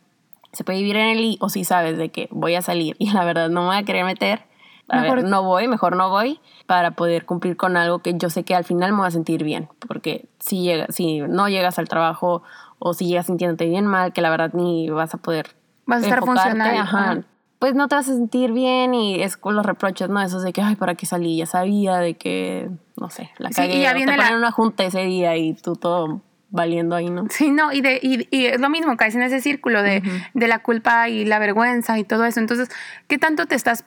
se 0.52 0.64
puede 0.64 0.78
vivir 0.78 0.96
en 0.96 1.08
el 1.08 1.20
I 1.20 1.38
o 1.40 1.48
si 1.48 1.64
sabes 1.64 1.96
de 1.96 2.10
que 2.10 2.28
voy 2.30 2.54
a 2.54 2.62
salir 2.62 2.96
y 2.98 3.10
la 3.10 3.24
verdad 3.24 3.48
no 3.48 3.62
me 3.62 3.66
voy 3.68 3.76
a 3.76 3.82
querer 3.84 4.04
meter, 4.04 4.42
a 4.88 5.00
ver, 5.00 5.24
no 5.24 5.42
voy, 5.42 5.68
mejor 5.68 5.96
no 5.96 6.10
voy 6.10 6.40
para 6.66 6.90
poder 6.90 7.24
cumplir 7.24 7.56
con 7.56 7.76
algo 7.76 8.00
que 8.00 8.14
yo 8.16 8.28
sé 8.28 8.44
que 8.44 8.54
al 8.54 8.64
final 8.64 8.92
me 8.92 9.00
va 9.00 9.06
a 9.06 9.10
sentir 9.10 9.44
bien, 9.44 9.68
porque 9.86 10.26
si, 10.38 10.62
llega, 10.62 10.86
si 10.90 11.20
no 11.20 11.48
llegas 11.48 11.78
al 11.78 11.88
trabajo 11.88 12.42
o 12.78 12.92
si 12.92 13.06
llegas 13.06 13.26
sintiéndote 13.26 13.66
bien 13.66 13.86
mal, 13.86 14.12
que 14.12 14.20
la 14.20 14.30
verdad 14.30 14.50
ni 14.52 14.90
vas 14.90 15.14
a 15.14 15.18
poder 15.18 15.54
vas 15.86 16.02
a 16.02 16.06
estar 16.06 16.20
funcionando. 16.20 17.24
pues 17.58 17.74
no 17.74 17.88
te 17.88 17.94
vas 17.94 18.08
a 18.08 18.12
sentir 18.12 18.52
bien 18.52 18.92
y 18.92 19.22
es 19.22 19.36
con 19.36 19.54
los 19.54 19.64
reproches, 19.64 20.08
¿no? 20.08 20.20
Eso 20.20 20.40
de 20.40 20.52
que, 20.52 20.60
ay, 20.60 20.76
¿para 20.76 20.94
qué 20.94 21.06
salí? 21.06 21.36
Ya 21.36 21.46
sabía 21.46 21.98
de 21.98 22.14
que, 22.14 22.68
no 23.00 23.08
sé, 23.08 23.30
la 23.38 23.50
cagué. 23.50 23.76
y 23.76 23.82
ya 23.82 23.94
viene 23.94 24.12
te 24.12 24.18
ponen 24.18 24.34
una 24.34 24.50
junta 24.50 24.84
ese 24.84 25.04
día 25.04 25.36
y 25.36 25.54
tú 25.54 25.76
todo 25.76 26.20
valiendo 26.52 26.94
ahí, 26.94 27.10
¿no? 27.10 27.26
Sí, 27.30 27.50
no, 27.50 27.72
y, 27.72 27.80
de, 27.80 27.98
y, 28.00 28.28
y 28.30 28.46
es 28.46 28.60
lo 28.60 28.70
mismo, 28.70 28.96
caes 28.96 29.16
en 29.16 29.22
ese 29.22 29.40
círculo 29.40 29.82
de, 29.82 30.02
de, 30.34 30.48
la 30.48 30.60
culpa 30.60 31.08
y 31.08 31.24
la 31.24 31.40
vergüenza 31.40 31.98
y 31.98 32.04
todo 32.04 32.24
eso. 32.24 32.38
Entonces, 32.38 32.68
¿qué 33.08 33.18
tanto 33.18 33.46
te 33.46 33.56
estás 33.56 33.84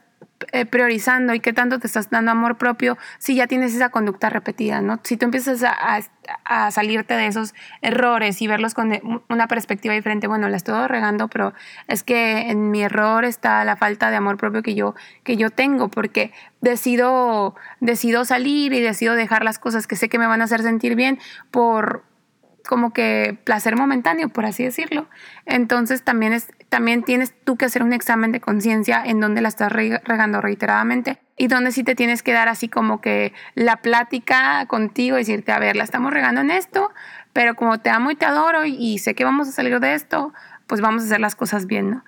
eh, 0.51 0.65
priorizando 0.65 1.33
y 1.33 1.39
qué 1.39 1.53
tanto 1.53 1.79
te 1.79 1.87
estás 1.87 2.09
dando 2.09 2.31
amor 2.31 2.57
propio 2.57 2.97
si 3.19 3.35
ya 3.35 3.47
tienes 3.47 3.73
esa 3.73 3.89
conducta 3.89 4.29
repetida, 4.29 4.81
¿no? 4.81 4.99
Si 5.03 5.15
tú 5.15 5.25
empiezas 5.25 5.63
a, 5.63 6.01
a, 6.43 6.71
salirte 6.71 7.13
de 7.13 7.27
esos 7.27 7.53
errores 7.81 8.41
y 8.41 8.47
verlos 8.47 8.73
con 8.73 9.23
una 9.29 9.47
perspectiva 9.47 9.93
diferente, 9.93 10.27
bueno, 10.27 10.49
la 10.49 10.57
estoy 10.57 10.87
regando, 10.87 11.29
pero 11.29 11.53
es 11.87 12.03
que 12.03 12.49
en 12.49 12.69
mi 12.69 12.83
error 12.83 13.23
está 13.23 13.63
la 13.63 13.77
falta 13.77 14.09
de 14.09 14.17
amor 14.17 14.37
propio 14.37 14.61
que 14.61 14.75
yo, 14.75 14.93
que 15.23 15.37
yo 15.37 15.51
tengo, 15.51 15.87
porque 15.87 16.33
decido, 16.59 17.55
decido 17.79 18.25
salir 18.25 18.73
y 18.73 18.81
decido 18.81 19.13
dejar 19.13 19.43
las 19.43 19.57
cosas 19.57 19.87
que 19.87 19.95
sé 19.95 20.09
que 20.09 20.19
me 20.19 20.27
van 20.27 20.41
a 20.41 20.45
hacer 20.45 20.63
sentir 20.63 20.95
bien 20.95 21.17
por 21.49 22.03
como 22.65 22.93
que 22.93 23.37
placer 23.43 23.77
momentáneo, 23.77 24.29
por 24.29 24.45
así 24.45 24.63
decirlo. 24.63 25.07
Entonces 25.45 26.03
también, 26.03 26.33
es, 26.33 26.47
también 26.69 27.03
tienes 27.03 27.33
tú 27.43 27.57
que 27.57 27.65
hacer 27.65 27.83
un 27.83 27.93
examen 27.93 28.31
de 28.31 28.41
conciencia 28.41 29.03
en 29.05 29.19
donde 29.19 29.41
la 29.41 29.47
estás 29.47 29.71
regando 29.71 30.41
reiteradamente 30.41 31.19
y 31.37 31.47
donde 31.47 31.71
sí 31.71 31.83
te 31.83 31.95
tienes 31.95 32.23
que 32.23 32.33
dar 32.33 32.47
así 32.47 32.69
como 32.69 33.01
que 33.01 33.33
la 33.55 33.77
plática 33.77 34.65
contigo 34.67 35.17
y 35.17 35.21
decirte, 35.21 35.51
a 35.51 35.59
ver, 35.59 35.75
la 35.75 35.83
estamos 35.83 36.13
regando 36.13 36.41
en 36.41 36.51
esto, 36.51 36.93
pero 37.33 37.55
como 37.55 37.79
te 37.79 37.89
amo 37.89 38.11
y 38.11 38.15
te 38.15 38.25
adoro 38.25 38.65
y, 38.65 38.97
sé 38.99 39.15
que 39.15 39.25
vamos 39.25 39.47
a 39.47 39.51
salir 39.51 39.79
de 39.79 39.93
esto, 39.93 40.33
pues 40.67 40.81
vamos 40.81 41.03
a 41.03 41.05
hacer 41.05 41.19
las 41.19 41.35
cosas 41.35 41.67
bien, 41.67 41.91
¿no? 41.91 42.03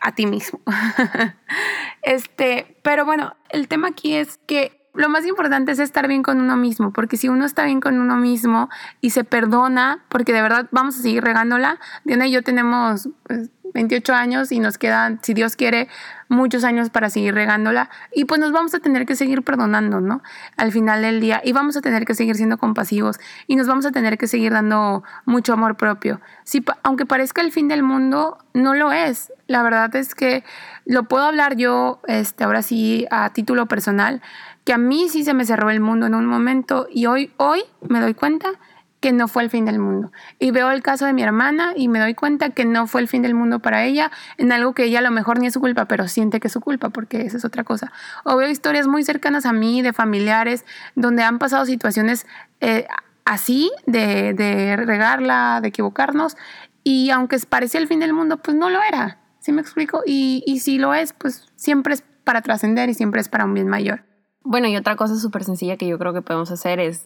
A 0.00 0.12
ti 0.12 0.26
mismo. 0.26 0.60
este, 2.02 2.76
pero 2.82 3.04
bueno, 3.04 3.36
el 3.50 3.68
tema 3.68 3.88
aquí 3.88 4.14
es 4.14 4.38
que 4.46 4.83
lo 4.94 5.08
más 5.08 5.26
importante 5.26 5.72
es 5.72 5.78
estar 5.78 6.08
bien 6.08 6.22
con 6.22 6.40
uno 6.40 6.56
mismo, 6.56 6.92
porque 6.92 7.16
si 7.16 7.28
uno 7.28 7.44
está 7.44 7.64
bien 7.64 7.80
con 7.80 8.00
uno 8.00 8.16
mismo 8.16 8.68
y 9.00 9.10
se 9.10 9.24
perdona, 9.24 10.04
porque 10.08 10.32
de 10.32 10.42
verdad 10.42 10.68
vamos 10.70 10.98
a 10.98 11.02
seguir 11.02 11.24
regándola, 11.24 11.78
Diana 12.04 12.26
y 12.26 12.32
yo 12.32 12.42
tenemos 12.42 13.08
pues, 13.24 13.50
28 13.74 14.14
años 14.14 14.52
y 14.52 14.60
nos 14.60 14.78
quedan, 14.78 15.18
si 15.22 15.34
Dios 15.34 15.56
quiere, 15.56 15.88
muchos 16.28 16.64
años 16.64 16.90
para 16.90 17.10
seguir 17.10 17.34
regándola 17.34 17.90
y 18.12 18.24
pues 18.24 18.40
nos 18.40 18.52
vamos 18.52 18.74
a 18.74 18.80
tener 18.80 19.04
que 19.04 19.16
seguir 19.16 19.42
perdonando, 19.42 20.00
¿no? 20.00 20.22
Al 20.56 20.72
final 20.72 21.02
del 21.02 21.20
día 21.20 21.40
y 21.44 21.52
vamos 21.52 21.76
a 21.76 21.80
tener 21.80 22.04
que 22.04 22.14
seguir 22.14 22.36
siendo 22.36 22.58
compasivos 22.58 23.18
y 23.46 23.56
nos 23.56 23.66
vamos 23.66 23.84
a 23.86 23.92
tener 23.92 24.16
que 24.16 24.26
seguir 24.26 24.52
dando 24.52 25.02
mucho 25.26 25.52
amor 25.52 25.76
propio. 25.76 26.20
Si, 26.44 26.64
aunque 26.82 27.04
parezca 27.04 27.42
el 27.42 27.52
fin 27.52 27.68
del 27.68 27.82
mundo, 27.82 28.38
no 28.54 28.74
lo 28.74 28.92
es. 28.92 29.32
La 29.46 29.62
verdad 29.62 29.94
es 29.96 30.14
que 30.14 30.44
lo 30.86 31.04
puedo 31.04 31.24
hablar 31.24 31.56
yo, 31.56 32.00
este, 32.06 32.44
ahora 32.44 32.62
sí, 32.62 33.06
a 33.10 33.30
título 33.30 33.66
personal, 33.66 34.22
que 34.64 34.72
a 34.72 34.78
mí 34.78 35.08
sí 35.08 35.24
se 35.24 35.34
me 35.34 35.44
cerró 35.44 35.70
el 35.70 35.80
mundo 35.80 36.06
en 36.06 36.14
un 36.14 36.26
momento 36.26 36.86
y 36.90 37.06
hoy, 37.06 37.32
hoy 37.36 37.62
me 37.88 38.00
doy 38.00 38.14
cuenta 38.14 38.52
que 39.00 39.12
no 39.12 39.28
fue 39.28 39.42
el 39.42 39.50
fin 39.50 39.66
del 39.66 39.78
mundo. 39.78 40.12
Y 40.38 40.50
veo 40.50 40.70
el 40.70 40.82
caso 40.82 41.04
de 41.04 41.12
mi 41.12 41.22
hermana 41.22 41.74
y 41.76 41.88
me 41.88 41.98
doy 41.98 42.14
cuenta 42.14 42.48
que 42.48 42.64
no 42.64 42.86
fue 42.86 43.02
el 43.02 43.08
fin 43.08 43.20
del 43.20 43.34
mundo 43.34 43.58
para 43.58 43.84
ella 43.84 44.10
en 44.38 44.50
algo 44.50 44.72
que 44.72 44.84
ella 44.84 45.00
a 45.00 45.02
lo 45.02 45.10
mejor 45.10 45.38
ni 45.38 45.46
es 45.46 45.52
su 45.52 45.60
culpa, 45.60 45.84
pero 45.84 46.08
siente 46.08 46.40
que 46.40 46.46
es 46.46 46.52
su 46.54 46.62
culpa 46.62 46.88
porque 46.88 47.20
esa 47.20 47.36
es 47.36 47.44
otra 47.44 47.64
cosa. 47.64 47.92
O 48.24 48.36
veo 48.36 48.48
historias 48.48 48.86
muy 48.86 49.04
cercanas 49.04 49.44
a 49.44 49.52
mí, 49.52 49.82
de 49.82 49.92
familiares, 49.92 50.64
donde 50.94 51.22
han 51.22 51.38
pasado 51.38 51.66
situaciones 51.66 52.26
eh, 52.62 52.86
así, 53.26 53.70
de, 53.84 54.32
de 54.32 54.76
regarla, 54.76 55.60
de 55.60 55.68
equivocarnos, 55.68 56.38
y 56.82 57.10
aunque 57.10 57.38
parecía 57.46 57.80
el 57.80 57.88
fin 57.88 58.00
del 58.00 58.14
mundo, 58.14 58.38
pues 58.38 58.56
no 58.56 58.70
lo 58.70 58.80
era. 58.82 59.18
¿Sí 59.40 59.52
me 59.52 59.60
explico? 59.60 60.02
Y, 60.06 60.42
y 60.46 60.60
si 60.60 60.78
lo 60.78 60.94
es, 60.94 61.12
pues 61.12 61.46
siempre 61.56 61.92
es 61.92 62.04
para 62.24 62.40
trascender 62.40 62.88
y 62.88 62.94
siempre 62.94 63.20
es 63.20 63.28
para 63.28 63.44
un 63.44 63.52
bien 63.52 63.68
mayor. 63.68 64.02
Bueno, 64.44 64.68
y 64.68 64.76
otra 64.76 64.94
cosa 64.94 65.16
súper 65.16 65.42
sencilla 65.42 65.76
que 65.76 65.86
yo 65.86 65.98
creo 65.98 66.12
que 66.12 66.22
podemos 66.22 66.50
hacer 66.50 66.78
es 66.78 67.04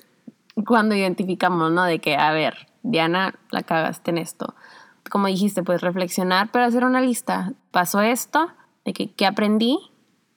cuando 0.67 0.95
identificamos, 0.95 1.71
¿no? 1.71 1.85
De 1.85 2.01
que, 2.01 2.17
a 2.17 2.33
ver, 2.33 2.69
Diana, 2.83 3.35
la 3.51 3.63
cagaste 3.63 4.11
en 4.11 4.19
esto. 4.19 4.55
Como 5.09 5.29
dijiste, 5.29 5.63
pues 5.63 5.81
reflexionar, 5.81 6.51
pero 6.53 6.65
hacer 6.65 6.85
una 6.85 7.01
lista. 7.01 7.53
Pasó 7.71 8.01
esto, 8.01 8.51
de 8.85 8.93
que, 8.93 9.13
qué 9.13 9.25
aprendí 9.25 9.79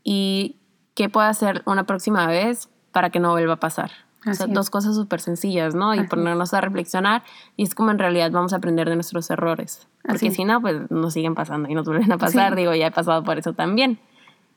y 0.04 0.58
qué 0.94 1.10
puedo 1.10 1.28
hacer 1.28 1.64
una 1.66 1.86
próxima 1.86 2.28
vez 2.28 2.70
para 2.92 3.10
que 3.10 3.20
no 3.20 3.32
vuelva 3.32 3.54
a 3.54 3.60
pasar. 3.60 3.92
O 4.30 4.34
sea, 4.36 4.46
dos 4.46 4.70
cosas 4.70 4.96
súper 4.96 5.20
sencillas, 5.20 5.74
¿no? 5.74 5.96
Y 5.96 6.04
ponernos 6.04 6.54
a 6.54 6.62
reflexionar 6.62 7.24
y 7.58 7.64
es 7.64 7.74
como 7.74 7.90
en 7.90 7.98
realidad 7.98 8.30
vamos 8.32 8.54
a 8.54 8.58
aprender 8.58 8.88
de 8.88 8.94
nuestros 8.94 9.32
errores. 9.32 9.88
Porque 10.08 10.30
si 10.30 10.46
no, 10.46 10.62
pues 10.62 10.92
nos 10.92 11.14
siguen 11.14 11.34
pasando 11.34 11.68
y 11.70 11.74
nos 11.74 11.86
vuelven 11.86 12.12
a 12.12 12.20
pasar. 12.20 12.56
Digo, 12.56 12.76
ya 12.76 12.88
he 12.88 12.92
pasado 12.92 13.24
por 13.24 13.40
eso 13.40 13.54
también. 13.54 14.00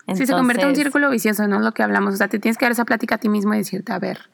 Sí, 0.09 0.27
se 0.27 0.33
convierte 0.33 0.63
en 0.63 0.69
un 0.71 0.77
círculo 0.77 1.11
vicioso, 1.11 1.47
¿no? 1.49 1.61
Lo 1.61 1.73
que 1.73 1.83
hablamos. 1.83 2.15
O 2.15 2.17
sea, 2.17 2.29
te 2.29 2.39
tienes 2.39 2.59
que 2.59 2.65
dar 2.65 2.73
esa 2.73 2.85
plática 2.85 3.17
a 3.17 3.19
ti 3.19 3.29
mismo 3.29 3.55
y 3.55 3.59
decirte, 3.59 3.93
a 3.93 3.99
ver, 3.99 4.31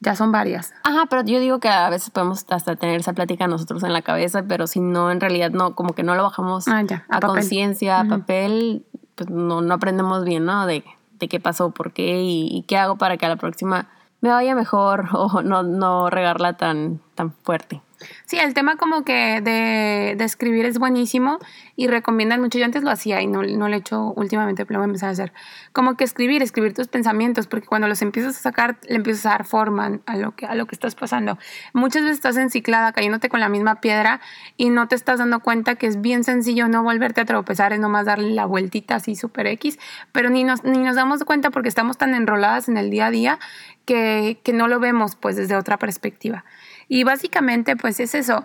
ya 0.00 0.16
son 0.16 0.32
varias. 0.32 0.72
Ajá, 0.82 1.06
pero 1.08 1.22
yo 1.24 1.38
digo 1.40 1.60
que 1.60 1.68
a 1.68 1.88
veces 1.90 2.10
podemos 2.10 2.46
hasta 2.48 2.76
tener 2.76 3.00
esa 3.00 3.12
plática 3.12 3.46
nosotros 3.46 3.82
en 3.82 3.92
la 3.92 4.02
cabeza, 4.02 4.42
pero 4.42 4.66
si 4.66 4.80
no, 4.80 5.10
en 5.10 5.20
realidad 5.20 5.50
no, 5.50 5.74
como 5.74 5.94
que 5.94 6.02
no 6.02 6.14
lo 6.14 6.22
bajamos 6.22 6.68
ah, 6.68 6.84
a, 7.08 7.20
conciencia, 7.20 8.00
a 8.00 8.04
papel, 8.04 8.84
pues 9.14 9.28
no, 9.28 9.60
no 9.60 9.74
aprendemos 9.74 10.24
bien, 10.24 10.46
¿no? 10.46 10.66
De, 10.66 10.84
de 11.18 11.28
qué 11.28 11.38
pasó, 11.38 11.70
por 11.70 11.92
qué 11.92 12.22
y, 12.22 12.64
qué 12.66 12.78
hago 12.78 12.96
para 12.96 13.16
que 13.18 13.26
a 13.26 13.28
la 13.28 13.36
próxima 13.36 13.88
me 14.20 14.30
vaya 14.30 14.54
mejor 14.54 15.08
o 15.12 15.42
no, 15.42 15.62
no 15.62 16.10
regarla 16.10 16.56
tan, 16.56 17.00
tan 17.14 17.32
fuerte. 17.32 17.82
Sí, 18.24 18.38
el 18.38 18.54
tema 18.54 18.76
como 18.76 19.04
que 19.04 19.40
de, 19.42 20.14
de, 20.16 20.24
escribir 20.24 20.64
es 20.64 20.78
buenísimo 20.78 21.38
y 21.76 21.86
recomiendan 21.88 22.40
mucho. 22.40 22.58
Yo 22.58 22.64
antes 22.64 22.82
lo 22.82 22.90
hacía 22.90 23.20
y 23.20 23.26
no, 23.26 23.42
no 23.42 23.68
lo 23.68 23.74
he 23.74 23.78
hecho 23.78 24.12
últimamente, 24.16 24.64
pero 24.64 24.78
lo 24.78 24.80
voy 24.80 24.88
a 24.88 24.90
empezar 24.90 25.08
a 25.10 25.12
hacer. 25.12 25.32
Como 25.72 25.96
que 25.96 26.04
escribir, 26.04 26.42
escribir 26.42 26.72
tus 26.72 26.88
pensamientos, 26.88 27.46
porque 27.46 27.66
cuando 27.66 27.88
los 27.88 28.00
empiezas 28.02 28.36
a 28.36 28.40
sacar, 28.40 28.78
le 28.88 28.96
empiezas 28.96 29.26
a 29.26 29.30
dar 29.30 29.44
forma 29.44 30.00
a 30.06 30.16
lo 30.16 30.34
que, 30.34 30.46
a 30.46 30.54
lo 30.54 30.66
que 30.66 30.74
estás 30.74 30.94
pasando. 30.94 31.38
Muchas 31.72 32.02
veces 32.02 32.18
estás 32.18 32.36
enciclada, 32.36 32.92
cayéndote 32.92 33.28
con 33.28 33.40
la 33.40 33.48
misma 33.48 33.80
piedra 33.80 34.20
y 34.56 34.70
no 34.70 34.88
te 34.88 34.94
estás 34.94 35.18
dando 35.18 35.40
cuenta 35.40 35.74
que 35.74 35.86
es 35.86 36.00
bien 36.00 36.24
sencillo 36.24 36.68
no 36.68 36.82
volverte 36.82 37.20
a 37.20 37.24
tropezar, 37.24 37.72
es 37.72 37.80
nomás 37.80 38.06
darle 38.06 38.30
la 38.30 38.46
vueltita 38.46 38.96
así 38.96 39.16
super 39.16 39.46
X, 39.46 39.78
pero 40.12 40.30
ni 40.30 40.44
nos, 40.44 40.64
ni 40.64 40.78
nos 40.78 40.96
damos 40.96 41.24
cuenta 41.24 41.50
porque 41.50 41.68
estamos 41.68 41.98
tan 41.98 42.14
enroladas 42.14 42.68
en 42.68 42.76
el 42.76 42.90
día 42.90 43.06
a 43.06 43.10
día 43.10 43.38
que, 43.84 44.40
que 44.42 44.52
no 44.52 44.68
lo 44.68 44.80
vemos 44.80 45.16
pues 45.16 45.36
desde 45.36 45.56
otra 45.56 45.78
perspectiva. 45.78 46.44
Y 46.90 47.04
básicamente 47.04 47.76
pues 47.76 48.00
es 48.00 48.16
eso, 48.16 48.44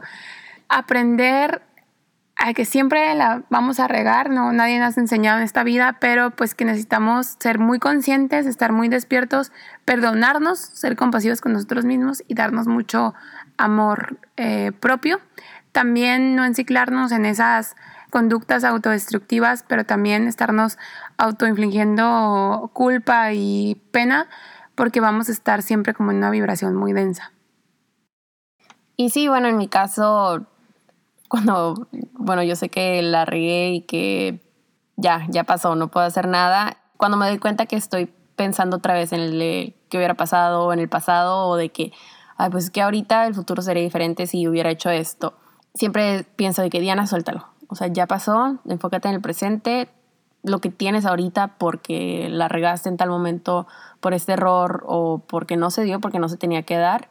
aprender 0.70 1.64
a 2.36 2.54
que 2.54 2.64
siempre 2.64 3.16
la 3.16 3.42
vamos 3.50 3.80
a 3.80 3.88
regar, 3.88 4.30
no 4.30 4.54
nadie 4.54 4.78
nos 4.78 4.96
ha 4.96 5.02
enseñado 5.02 5.40
en 5.40 5.44
esta 5.44 5.64
vida, 5.64 5.98
pero 6.00 6.30
pues 6.30 6.54
que 6.54 6.64
necesitamos 6.64 7.38
ser 7.40 7.58
muy 7.58 7.80
conscientes, 7.80 8.46
estar 8.46 8.72
muy 8.72 8.88
despiertos, 8.88 9.52
perdonarnos, 9.84 10.60
ser 10.60 10.96
compasivos 10.96 11.42
con 11.42 11.54
nosotros 11.54 11.86
mismos 11.86 12.24
y 12.28 12.36
darnos 12.36 12.68
mucho 12.68 13.16
amor 13.58 14.20
eh, 14.38 14.72
propio. 14.80 15.20
También 15.72 16.36
no 16.36 16.46
enciclarnos 16.46 17.12
en 17.14 17.26
esas 17.26 17.76
conductas 18.12 18.64
autodestructivas, 18.64 19.66
pero 19.68 19.86
también 19.86 20.28
estarnos 20.28 20.78
autoinfligiendo 21.18 22.70
culpa 22.74 23.34
y 23.34 23.82
pena, 23.90 24.28
porque 24.76 25.00
vamos 25.00 25.30
a 25.30 25.32
estar 25.32 25.64
siempre 25.64 25.96
como 25.96 26.12
en 26.12 26.18
una 26.18 26.30
vibración 26.30 26.76
muy 26.76 26.94
densa. 26.94 27.32
Y 28.98 29.10
sí, 29.10 29.28
bueno, 29.28 29.48
en 29.48 29.58
mi 29.58 29.68
caso, 29.68 30.46
cuando, 31.28 31.88
bueno, 32.14 32.44
yo 32.44 32.56
sé 32.56 32.70
que 32.70 33.02
la 33.02 33.26
regué 33.26 33.72
y 33.72 33.82
que 33.82 34.42
ya, 34.96 35.26
ya 35.30 35.44
pasó, 35.44 35.76
no 35.76 35.90
puedo 35.90 36.06
hacer 36.06 36.28
nada, 36.28 36.78
cuando 36.98 37.18
me 37.18 37.28
doy 37.28 37.40
cuenta 37.40 37.66
que 37.66 37.76
estoy 37.76 38.12
pensando 38.36 38.78
otra 38.78 38.94
vez 38.94 39.14
en 39.14 39.22
el 39.22 39.76
que 39.90 39.98
hubiera 39.98 40.14
pasado 40.14 40.72
en 40.74 40.80
el 40.80 40.90
pasado 40.90 41.48
o 41.48 41.56
de 41.56 41.70
que, 41.70 41.92
ay, 42.38 42.50
pues 42.50 42.66
es 42.66 42.72
que 42.72 42.82
ahorita 42.82 43.28
el 43.28 43.34
futuro 43.34 43.62
sería 43.62 43.84
diferente 43.84 44.28
si 44.28 44.48
hubiera 44.48 44.70
hecho 44.70 44.90
esto. 44.90 45.36
Siempre 45.74 46.26
pienso 46.36 46.62
de 46.62 46.70
que 46.70 46.80
Diana, 46.80 47.08
suéltalo. 47.08 47.48
O 47.68 47.76
sea, 47.76 47.88
ya 47.88 48.08
pasó, 48.08 48.60
enfócate 48.68 49.08
en 49.08 49.16
el 49.16 49.22
presente, 49.22 49.90
lo 50.44 50.60
que 50.60 50.70
tienes 50.70 51.06
ahorita 51.06 51.58
porque 51.58 52.28
la 52.30 52.48
regaste 52.48 52.88
en 52.88 52.98
tal 52.98 53.10
momento 53.10 53.68
por 54.00 54.14
este 54.14 54.34
error 54.34 54.84
o 54.88 55.20
porque 55.20 55.58
no 55.58 55.72
se 55.72 55.84
dio, 55.84 56.00
porque 56.00 56.20
no 56.20 56.30
se 56.30 56.38
tenía 56.38 56.64
que 56.64 56.78
dar 56.78 57.10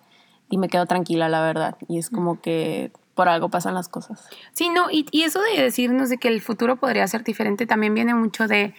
y 0.55 0.57
me 0.57 0.69
quedo 0.69 0.87
tranquila, 0.87 1.29
la 1.29 1.43
verdad. 1.43 1.77
Y 1.89 1.99
es 1.99 2.11
como 2.11 2.41
que 2.41 2.93
por 3.17 3.29
algo 3.29 3.49
pasan 3.49 3.75
las 3.75 3.89
cosas. 3.89 4.29
Sí, 4.53 4.69
no, 4.69 4.89
y, 4.89 5.05
y 5.11 5.25
eso 5.25 5.41
de 5.43 5.61
decirnos 5.61 6.11
de 6.11 6.19
que 6.19 6.29
el 6.29 6.41
futuro 6.41 6.77
podría 6.77 7.09
ser 7.09 7.25
diferente 7.25 7.67
también 7.67 7.93
viene 7.93 8.15
mucho 8.15 8.47
de 8.47 8.73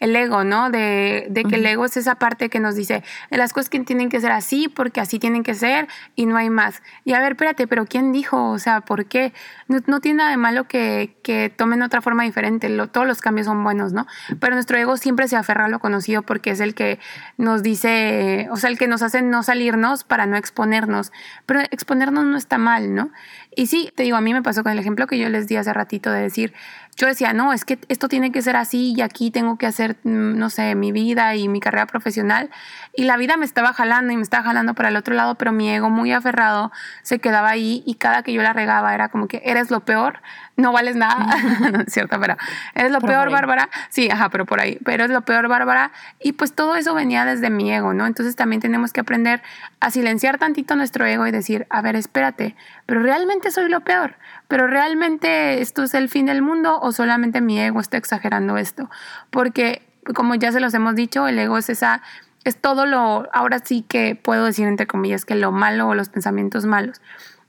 el 0.00 0.16
ego, 0.16 0.44
¿no? 0.44 0.70
De, 0.70 1.26
de 1.30 1.44
que 1.44 1.56
el 1.56 1.66
ego 1.66 1.84
es 1.84 1.96
esa 1.96 2.16
parte 2.16 2.48
que 2.48 2.58
nos 2.58 2.74
dice, 2.74 3.04
las 3.30 3.52
cosas 3.52 3.68
que 3.68 3.78
tienen 3.80 4.08
que 4.08 4.20
ser 4.20 4.32
así 4.32 4.68
porque 4.68 5.00
así 5.00 5.18
tienen 5.18 5.42
que 5.42 5.54
ser 5.54 5.88
y 6.16 6.26
no 6.26 6.36
hay 6.36 6.50
más. 6.50 6.82
Y 7.04 7.12
a 7.12 7.20
ver, 7.20 7.32
espérate, 7.32 7.66
pero 7.66 7.86
¿quién 7.86 8.10
dijo? 8.10 8.50
O 8.50 8.58
sea, 8.58 8.80
¿por 8.80 9.06
qué? 9.06 9.32
No, 9.68 10.00
tiene 10.00 10.18
nada 10.18 10.30
de 10.30 10.36
malo 10.36 10.64
que, 10.66 11.16
que 11.22 11.52
tomen 11.54 11.82
otra 11.82 12.00
forma 12.00 12.24
diferente, 12.24 12.68
todos 12.88 13.06
los 13.06 13.20
cambios 13.20 13.46
son 13.46 13.62
buenos, 13.62 13.92
¿no? 13.92 14.06
Pero 14.40 14.54
nuestro 14.54 14.78
ego 14.78 14.96
siempre 14.96 15.28
se 15.28 15.36
aferra 15.36 15.66
a 15.66 15.68
lo 15.68 15.78
conocido 15.78 16.22
porque 16.22 16.50
es 16.50 16.60
el 16.60 16.74
que 16.74 16.98
nos 17.36 17.62
dice, 17.62 18.48
o 18.50 18.56
sea, 18.56 18.70
el 18.70 18.78
que 18.78 18.88
nos 18.88 19.02
hace 19.02 19.22
no 19.22 19.42
salirnos 19.42 20.04
para 20.04 20.26
no 20.26 20.36
exponernos. 20.36 21.12
Pero 21.46 21.60
exponernos 21.70 22.24
no 22.24 22.36
está 22.36 22.58
mal, 22.58 22.94
¿no? 22.94 23.10
Y 23.54 23.66
sí, 23.66 23.92
te 23.94 24.04
digo, 24.04 24.16
a 24.16 24.20
mí 24.20 24.32
me 24.32 24.42
pasó 24.42 24.62
con 24.62 24.72
el 24.72 24.78
ejemplo 24.78 25.06
que 25.06 25.18
yo 25.18 25.28
les 25.28 25.46
di 25.46 25.56
hace 25.56 25.72
ratito 25.72 26.10
de 26.10 26.22
decir, 26.22 26.54
yo 27.00 27.06
decía, 27.06 27.32
no, 27.32 27.54
es 27.54 27.64
que 27.64 27.78
esto 27.88 28.08
tiene 28.08 28.30
que 28.30 28.42
ser 28.42 28.56
así 28.56 28.92
y 28.94 29.00
aquí 29.00 29.30
tengo 29.30 29.56
que 29.56 29.64
hacer, 29.64 29.96
mm, 30.04 30.36
no 30.36 30.50
sé, 30.50 30.74
mi 30.74 30.92
vida 30.92 31.34
y 31.34 31.48
mi 31.48 31.58
carrera 31.58 31.86
profesional. 31.86 32.50
Y 32.94 33.04
la 33.04 33.16
vida 33.16 33.38
me 33.38 33.46
estaba 33.46 33.72
jalando 33.72 34.12
y 34.12 34.16
me 34.16 34.22
estaba 34.22 34.44
jalando 34.44 34.74
para 34.74 34.90
el 34.90 34.96
otro 34.96 35.14
lado, 35.14 35.36
pero 35.36 35.50
mi 35.50 35.70
ego 35.70 35.88
muy 35.88 36.12
aferrado 36.12 36.70
se 37.02 37.18
quedaba 37.18 37.48
ahí 37.48 37.82
y 37.86 37.94
cada 37.94 38.22
que 38.22 38.34
yo 38.34 38.42
la 38.42 38.52
regaba 38.52 38.94
era 38.94 39.08
como 39.08 39.28
que 39.28 39.40
eres 39.46 39.70
lo 39.70 39.80
peor, 39.80 40.20
no 40.60 40.72
vales 40.72 40.96
nada. 40.96 41.36
no 41.72 41.80
es 41.80 41.92
cierto, 41.92 42.20
pero 42.20 42.36
eres 42.74 42.92
lo 42.92 43.00
peor, 43.00 43.30
Bárbara. 43.30 43.68
Sí, 43.88 44.10
ajá, 44.10 44.28
pero 44.28 44.46
por 44.46 44.60
ahí, 44.60 44.78
pero 44.84 45.04
es 45.04 45.10
lo 45.10 45.22
peor, 45.22 45.48
Bárbara. 45.48 45.92
Y 46.20 46.32
pues 46.32 46.54
todo 46.54 46.76
eso 46.76 46.94
venía 46.94 47.24
desde 47.24 47.50
mi 47.50 47.72
ego, 47.72 47.94
¿no? 47.94 48.06
Entonces 48.06 48.36
también 48.36 48.60
tenemos 48.60 48.92
que 48.92 49.00
aprender 49.00 49.42
a 49.80 49.90
silenciar 49.90 50.38
tantito 50.38 50.76
nuestro 50.76 51.06
ego 51.06 51.26
y 51.26 51.30
decir, 51.30 51.66
a 51.70 51.82
ver, 51.82 51.96
espérate, 51.96 52.54
pero 52.86 53.02
realmente 53.02 53.50
soy 53.50 53.68
lo 53.68 53.80
peor 53.80 54.16
pero 54.50 54.66
realmente 54.66 55.60
esto 55.60 55.84
es 55.84 55.94
el 55.94 56.08
fin 56.08 56.26
del 56.26 56.42
mundo 56.42 56.80
o 56.80 56.90
solamente 56.90 57.40
mi 57.40 57.60
ego 57.60 57.78
está 57.78 57.96
exagerando 57.98 58.58
esto. 58.58 58.90
Porque, 59.30 59.88
como 60.12 60.34
ya 60.34 60.50
se 60.50 60.58
los 60.58 60.74
hemos 60.74 60.96
dicho, 60.96 61.28
el 61.28 61.38
ego 61.38 61.56
es 61.56 61.70
esa, 61.70 62.02
es 62.42 62.56
todo 62.56 62.84
lo, 62.84 63.28
ahora 63.32 63.60
sí 63.60 63.84
que 63.88 64.16
puedo 64.16 64.46
decir 64.46 64.66
entre 64.66 64.88
comillas, 64.88 65.24
que 65.24 65.36
lo 65.36 65.52
malo 65.52 65.86
o 65.86 65.94
los 65.94 66.08
pensamientos 66.08 66.66
malos. 66.66 67.00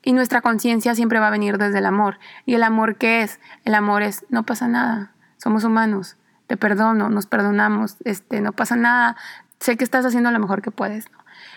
Y 0.03 0.13
nuestra 0.13 0.41
conciencia 0.41 0.95
siempre 0.95 1.19
va 1.19 1.27
a 1.27 1.31
venir 1.31 1.57
desde 1.57 1.79
el 1.79 1.85
amor. 1.85 2.19
¿Y 2.45 2.55
el 2.55 2.63
amor 2.63 2.95
qué 2.95 3.21
es? 3.21 3.39
El 3.65 3.75
amor 3.75 4.01
es, 4.01 4.25
no 4.29 4.43
pasa 4.43 4.67
nada, 4.67 5.11
somos 5.37 5.63
humanos, 5.63 6.17
te 6.47 6.57
perdono, 6.57 7.09
nos 7.09 7.27
perdonamos, 7.27 7.97
este, 8.03 8.41
no 8.41 8.51
pasa 8.51 8.75
nada, 8.75 9.15
sé 9.59 9.77
que 9.77 9.83
estás 9.83 10.05
haciendo 10.05 10.31
lo 10.31 10.39
mejor 10.39 10.61
que 10.61 10.71
puedes. 10.71 11.05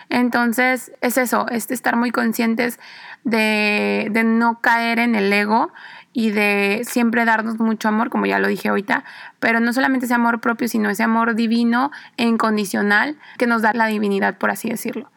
Entonces, 0.09 0.91
es 1.01 1.17
eso, 1.17 1.47
es 1.49 1.71
estar 1.71 1.95
muy 1.95 2.11
conscientes 2.11 2.79
de, 3.23 4.09
no 4.25 4.61
caer 4.61 4.99
en 4.99 5.15
el 5.15 5.31
ego 5.33 5.71
y 6.13 6.31
de 6.31 6.81
siempre 6.85 7.25
darnos 7.25 7.59
mucho 7.59 7.89
amor, 7.89 8.09
como 8.09 8.25
ya 8.25 8.39
lo 8.39 8.47
dije 8.47 8.69
ahorita, 8.69 9.03
pero 9.39 9.59
no 9.59 9.73
solamente 9.73 10.05
ese 10.05 10.15
amor 10.15 10.39
propio, 10.39 10.67
sino 10.67 10.89
ese 10.89 11.03
amor 11.03 11.35
divino 11.35 11.91
e 12.17 12.23
incondicional 12.23 13.17
que 13.37 13.47
nos 13.47 13.61
da 13.61 13.73
la 13.73 13.87
divinidad, 13.87 14.37
por 14.37 14.51
así 14.51 14.69
decirlo. 14.69 15.11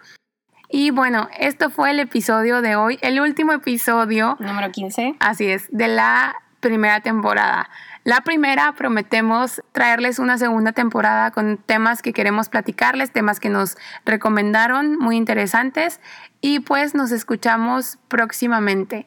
Y 0.68 0.90
bueno, 0.90 1.28
esto 1.38 1.70
fue 1.70 1.90
el 1.90 2.00
episodio 2.00 2.60
de 2.60 2.76
hoy, 2.76 2.98
el 3.00 3.20
último 3.20 3.52
episodio. 3.52 4.36
Número 4.38 4.70
15. 4.70 5.16
Así 5.20 5.46
es, 5.46 5.68
de 5.70 5.88
la 5.88 6.36
primera 6.60 7.00
temporada. 7.00 7.70
La 8.04 8.20
primera 8.20 8.72
prometemos 8.72 9.62
traerles 9.72 10.18
una 10.18 10.38
segunda 10.38 10.72
temporada 10.72 11.30
con 11.30 11.58
temas 11.58 12.02
que 12.02 12.12
queremos 12.12 12.48
platicarles, 12.48 13.12
temas 13.12 13.40
que 13.40 13.48
nos 13.48 13.76
recomendaron, 14.04 14.98
muy 14.98 15.16
interesantes, 15.16 16.00
y 16.40 16.60
pues 16.60 16.94
nos 16.94 17.12
escuchamos 17.12 17.98
próximamente. 18.08 19.06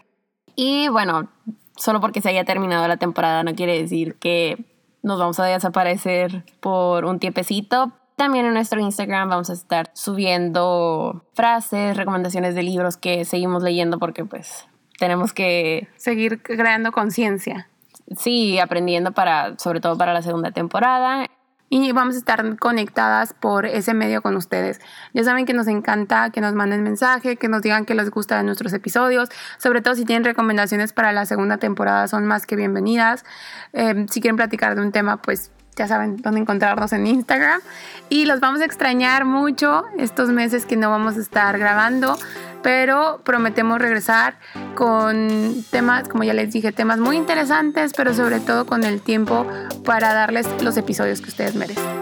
Y 0.56 0.88
bueno, 0.89 1.30
solo 1.76 2.00
porque 2.02 2.21
se 2.21 2.30
haya 2.30 2.45
terminado 2.45 2.88
la 2.88 2.97
temporada 2.97 3.43
no 3.43 3.56
quiere 3.56 3.80
decir 3.82 4.15
que 4.15 4.65
nos 5.04 5.19
vamos 5.19 5.39
a 5.39 5.45
desaparecer 5.45 6.43
por 6.60 7.06
un 7.06 7.19
tiempecito. 7.19 7.93
También 8.22 8.46
en 8.46 8.54
nuestro 8.54 8.80
Instagram 8.80 9.30
vamos 9.30 9.50
a 9.50 9.54
estar 9.54 9.90
subiendo 9.94 11.26
frases, 11.34 11.98
recomendaciones 11.98 12.54
de 12.54 12.62
libros 12.62 12.96
que 12.96 13.26
seguimos 13.26 13.64
leyendo 13.64 13.98
porque 13.98 14.26
pues 14.26 14.68
tenemos 15.00 15.34
que 15.34 15.88
seguir 15.96 16.40
creando 16.44 16.92
conciencia. 16.92 17.68
Sí, 18.16 18.60
aprendiendo 18.60 19.12
para 19.12 19.58
sobre 19.58 19.80
todo 19.80 19.98
para 19.98 20.14
la 20.14 20.22
segunda 20.22 20.52
temporada 20.52 21.32
y 21.68 21.94
vamos 21.94 22.14
a 22.14 22.20
estar 22.20 22.60
conectadas 22.60 23.34
por 23.34 23.66
ese 23.66 23.96
medio 23.96 24.22
con 24.22 24.38
ustedes. 24.38 24.80
Ya 25.16 25.24
saben 25.24 25.48
que 25.48 25.56
nos 25.56 25.66
encanta 25.66 26.30
que 26.30 26.42
nos 26.42 26.54
manden 26.54 26.84
mensaje, 26.84 27.38
que 27.38 27.48
nos 27.48 27.64
digan 27.64 27.86
que 27.86 27.96
les 27.96 28.12
gusta 28.12 28.38
de 28.38 28.44
nuestros 28.44 28.72
episodios, 28.74 29.30
sobre 29.58 29.82
todo 29.82 29.96
si 29.96 30.06
tienen 30.06 30.26
recomendaciones 30.26 30.94
para 30.94 31.12
la 31.12 31.26
segunda 31.26 31.58
temporada 31.58 32.08
son 32.08 32.28
más 32.28 32.46
que 32.46 32.56
bienvenidas. 32.56 33.26
Eh, 33.74 34.06
si 34.12 34.22
quieren 34.22 34.36
platicar 34.36 34.76
de 34.76 34.82
un 34.84 34.92
tema, 34.92 35.24
pues 35.24 35.50
ya 35.76 35.88
saben 35.88 36.18
dónde 36.18 36.42
encontrarnos 36.42 36.94
en 36.94 37.08
Instagram. 37.08 37.62
Y 38.10 38.26
los 38.26 38.40
vamos 38.40 38.62
a 38.62 38.66
extrañar 38.66 39.26
mucho 39.26 39.84
estos 39.98 40.30
meses 40.30 40.66
que 40.66 40.76
no 40.76 40.90
vamos 40.90 41.18
a 41.18 41.22
estar 41.22 41.58
grabando, 41.58 42.18
pero 42.62 43.22
prometemos 43.24 43.80
regresar 43.80 44.38
con 44.76 45.64
temas, 45.70 46.08
como 46.08 46.24
ya 46.24 46.34
les 46.34 46.52
dije, 46.52 46.72
temas 46.72 47.00
muy 47.00 47.18
interesantes, 47.18 47.94
pero 47.96 48.14
sobre 48.14 48.40
todo 48.40 48.66
con 48.66 48.84
el 48.84 49.02
tiempo 49.02 49.46
para 49.86 50.14
darles 50.14 50.48
los 50.62 50.78
episodios 50.78 51.22
que 51.22 51.30
ustedes 51.30 51.56
merecen. 51.56 52.02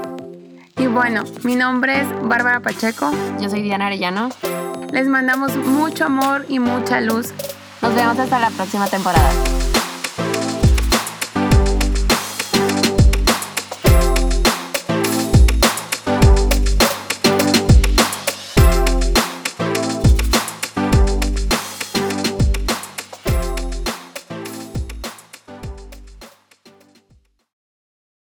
Y 0.78 0.88
bueno, 0.88 1.24
mi 1.44 1.56
nombre 1.56 2.02
es 2.02 2.08
Bárbara 2.22 2.62
Pacheco. 2.62 3.12
Yo 3.40 3.50
soy 3.50 3.62
Diana 3.62 3.88
Arellano. 3.88 4.30
Les 4.94 5.08
mandamos 5.08 5.56
mucho 5.58 6.06
amor 6.06 6.46
y 6.48 6.60
mucha 6.60 7.02
luz. 7.02 7.34
Nos 7.82 7.94
vemos 7.96 8.18
hasta 8.18 8.40
la 8.40 8.50
próxima 8.50 8.88
temporada. 8.88 9.30